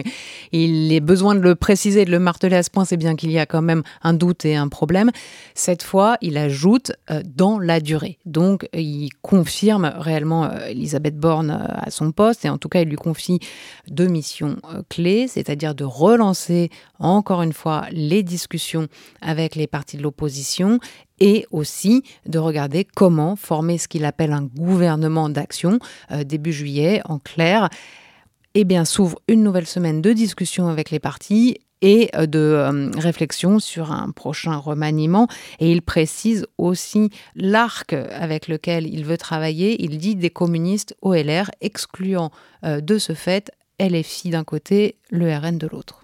il 0.52 0.92
est 0.92 1.00
besoin 1.00 1.36
de 1.36 1.40
le 1.40 1.56
préciser, 1.56 2.06
de 2.06 2.12
le 2.12 2.20
marteler 2.20 2.58
à 2.58 2.64
ce 2.64 2.70
point, 2.70 2.86
c'est 2.86 2.98
bien 2.98 3.16
qu'il 3.16 3.32
y 3.32 3.40
a 3.40 3.46
quand 3.46 3.62
même 3.62 3.84
un 4.02 4.14
doute 4.14 4.46
et 4.46 4.56
un 4.56 4.68
problème. 4.68 5.12
Cette 5.56 5.84
fois, 5.84 6.18
il 6.22 6.38
ajoute 6.38 6.92
euh, 7.10 7.22
dans 7.26 7.60
la 7.60 7.80
durée. 7.80 8.20
Donc 8.26 8.68
il 8.74 9.10
confirme 9.22 9.94
réellement 9.96 10.46
euh, 10.46 10.68
Elisabeth 10.68 11.18
Borne 11.18 11.52
euh, 11.52 11.66
à 11.70 11.92
son 11.92 12.12
poste 12.12 12.46
et 12.46 12.50
en 12.50 12.58
tout 12.58 12.70
cas, 12.70 12.82
il 12.82 12.90
lui 12.90 12.98
confie 12.98 13.40
deux 13.88 14.08
missions 14.08 14.58
clés, 14.90 15.28
c'est-à-dire 15.28 15.76
de 15.76 15.84
relancer 15.84 16.70
encore 17.00 17.42
une 17.42 17.54
fois 17.54 17.86
les 17.92 18.24
discussions 18.24 18.88
avec 19.22 19.56
les 19.56 19.68
partis 19.68 19.98
de 19.98 20.04
l'opposition 20.04 20.80
et 21.20 21.46
aussi 21.52 22.04
de 22.26 22.40
regarder 22.40 22.86
comment 22.86 23.36
former 23.36 23.78
ce 23.78 23.88
qu'il 23.88 24.06
appelle 24.06 24.34
un 24.34 24.44
gouvernement 24.44 25.30
d'action 25.30 25.80
euh, 26.12 26.24
début 26.24 26.54
juillet, 26.54 27.02
en 27.06 27.20
clair. 27.20 27.70
Eh 28.56 28.66
bien, 28.66 28.86
s'ouvre 28.86 29.20
une 29.28 29.44
nouvelle 29.44 29.66
semaine 29.66 30.02
de 30.02 30.14
discussion 30.14 30.68
avec 30.68 30.92
les 30.92 31.00
partis 31.00 31.58
et 31.82 32.10
euh, 32.16 32.26
de 32.26 32.40
euh, 32.40 32.92
réflexion 32.98 33.60
sur 33.60 33.92
un 33.92 34.12
prochain 34.12 34.58
remaniement. 34.58 35.28
Et 35.60 35.72
il 35.72 35.82
précise 35.82 36.46
aussi 36.58 37.10
l'arc 37.36 37.94
avec 37.94 38.48
lequel 38.48 38.88
il 38.88 39.06
veut 39.06 39.18
travailler. 39.18 39.84
Il 39.84 39.98
dit 39.98 40.16
des 40.16 40.30
communistes 40.30 40.96
OLR, 41.02 41.50
excluant 41.62 42.32
de 42.64 42.98
ce 42.98 43.14
fait 43.14 43.52
LFI 43.80 44.30
d'un 44.30 44.44
côté, 44.46 44.96
le 45.10 45.36
RN 45.36 45.58
de 45.58 45.68
l'autre. 45.68 46.03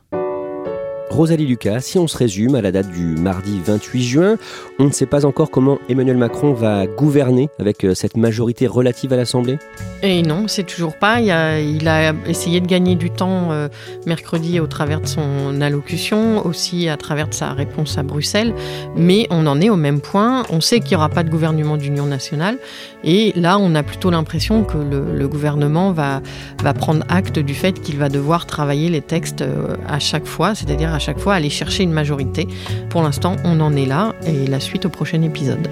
Rosalie 1.09 1.47
Lucas, 1.47 1.81
si 1.81 1.97
on 1.97 2.07
se 2.07 2.15
résume 2.15 2.55
à 2.55 2.61
la 2.61 2.71
date 2.71 2.89
du 2.91 3.15
mardi 3.15 3.59
28 3.65 4.03
juin, 4.03 4.37
on 4.77 4.85
ne 4.85 4.91
sait 4.91 5.07
pas 5.07 5.25
encore 5.25 5.49
comment 5.49 5.79
Emmanuel 5.89 6.17
Macron 6.17 6.53
va 6.53 6.85
gouverner 6.85 7.49
avec 7.59 7.83
euh, 7.83 7.95
cette 7.95 8.15
majorité 8.15 8.67
relative 8.67 9.11
à 9.11 9.17
l'Assemblée 9.17 9.57
Et 10.03 10.21
non, 10.21 10.47
c'est 10.47 10.63
toujours 10.63 10.95
pas. 10.95 11.19
Il 11.19 11.87
a, 11.87 12.13
essayé 12.27 12.61
de 12.61 12.67
gagner 12.67 12.95
du 12.95 13.09
temps 13.09 13.51
euh, 13.51 13.69
mercredi 14.05 14.59
au 14.59 14.67
travers 14.67 15.01
de 15.01 15.07
son 15.07 15.61
allocution, 15.61 16.45
aussi 16.45 16.87
à 16.87 16.95
travers 16.95 17.27
de 17.27 17.33
sa 17.33 17.53
réponse 17.53 17.97
à 17.97 18.03
Bruxelles, 18.03 18.53
mais 18.95 19.25
on 19.31 19.47
en 19.47 19.59
est 19.59 19.69
au 19.69 19.75
même 19.75 20.01
point. 20.01 20.43
On 20.51 20.61
sait 20.61 20.79
qu'il 20.79 20.91
n'y 20.91 20.97
aura 20.97 21.09
pas 21.09 21.23
de 21.23 21.29
gouvernement 21.29 21.75
d'union 21.75 22.05
nationale, 22.05 22.57
et 23.03 23.33
là, 23.35 23.57
on 23.57 23.73
a 23.75 23.83
plutôt 23.83 24.11
l'impression 24.11 24.63
que 24.63 24.77
le, 24.77 25.13
le, 25.15 25.27
gouvernement 25.27 25.91
va, 25.91 26.21
va 26.61 26.73
prendre 26.73 27.03
acte 27.09 27.39
du 27.39 27.53
fait 27.53 27.79
qu'il 27.79 27.97
va 27.97 28.09
devoir 28.09 28.45
travailler 28.45 28.89
les 28.89 29.01
textes 29.01 29.41
euh, 29.41 29.75
à 29.87 29.99
chaque 29.99 30.25
fois, 30.25 30.53
c'est-à-dire 30.53 30.93
à 30.93 30.98
chaque 30.99 31.19
fois 31.19 31.35
aller 31.35 31.49
chercher 31.49 31.83
une 31.83 31.91
majorité. 31.91 32.47
Pour 32.89 33.01
l'instant, 33.01 33.35
on 33.43 33.59
en 33.59 33.75
est 33.75 33.85
là 33.85 34.13
et 34.25 34.47
la 34.47 34.59
suite 34.59 34.85
au 34.85 34.89
prochain 34.89 35.21
épisode. 35.21 35.67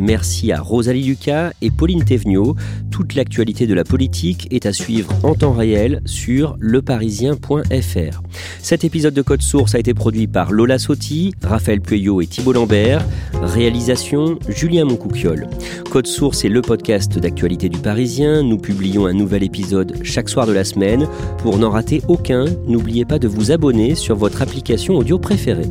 Merci 0.00 0.50
à 0.50 0.60
Rosalie 0.60 1.04
Lucas 1.04 1.52
et 1.60 1.70
Pauline 1.70 2.04
Thévenot. 2.04 2.56
Toute 2.90 3.14
l'actualité 3.14 3.66
de 3.66 3.74
la 3.74 3.84
politique 3.84 4.48
est 4.50 4.64
à 4.64 4.72
suivre 4.72 5.12
en 5.22 5.34
temps 5.34 5.52
réel 5.52 6.00
sur 6.06 6.56
leparisien.fr. 6.58 8.22
Cet 8.60 8.84
épisode 8.84 9.12
de 9.12 9.22
Code 9.22 9.42
Source 9.42 9.74
a 9.74 9.78
été 9.78 9.92
produit 9.92 10.26
par 10.26 10.52
Lola 10.52 10.78
Sotti, 10.78 11.34
Raphaël 11.42 11.82
Pueyo 11.82 12.22
et 12.22 12.26
Thibault 12.26 12.54
Lambert. 12.54 13.04
Réalisation 13.42 14.38
Julien 14.48 14.86
Moncouquiole. 14.86 15.48
Code 15.90 16.06
Source 16.06 16.44
est 16.44 16.48
le 16.48 16.62
podcast 16.62 17.18
d'actualité 17.18 17.68
du 17.68 17.78
Parisien. 17.78 18.42
Nous 18.42 18.58
publions 18.58 19.06
un 19.06 19.12
nouvel 19.12 19.42
épisode 19.42 19.98
chaque 20.02 20.30
soir 20.30 20.46
de 20.46 20.52
la 20.52 20.64
semaine. 20.64 21.08
Pour 21.38 21.58
n'en 21.58 21.70
rater 21.70 22.02
aucun, 22.08 22.46
n'oubliez 22.66 23.04
pas 23.04 23.18
de 23.18 23.28
vous 23.28 23.52
abonner 23.52 23.94
sur 23.94 24.16
votre 24.16 24.40
application 24.40 24.96
audio 24.96 25.18
préférée. 25.18 25.70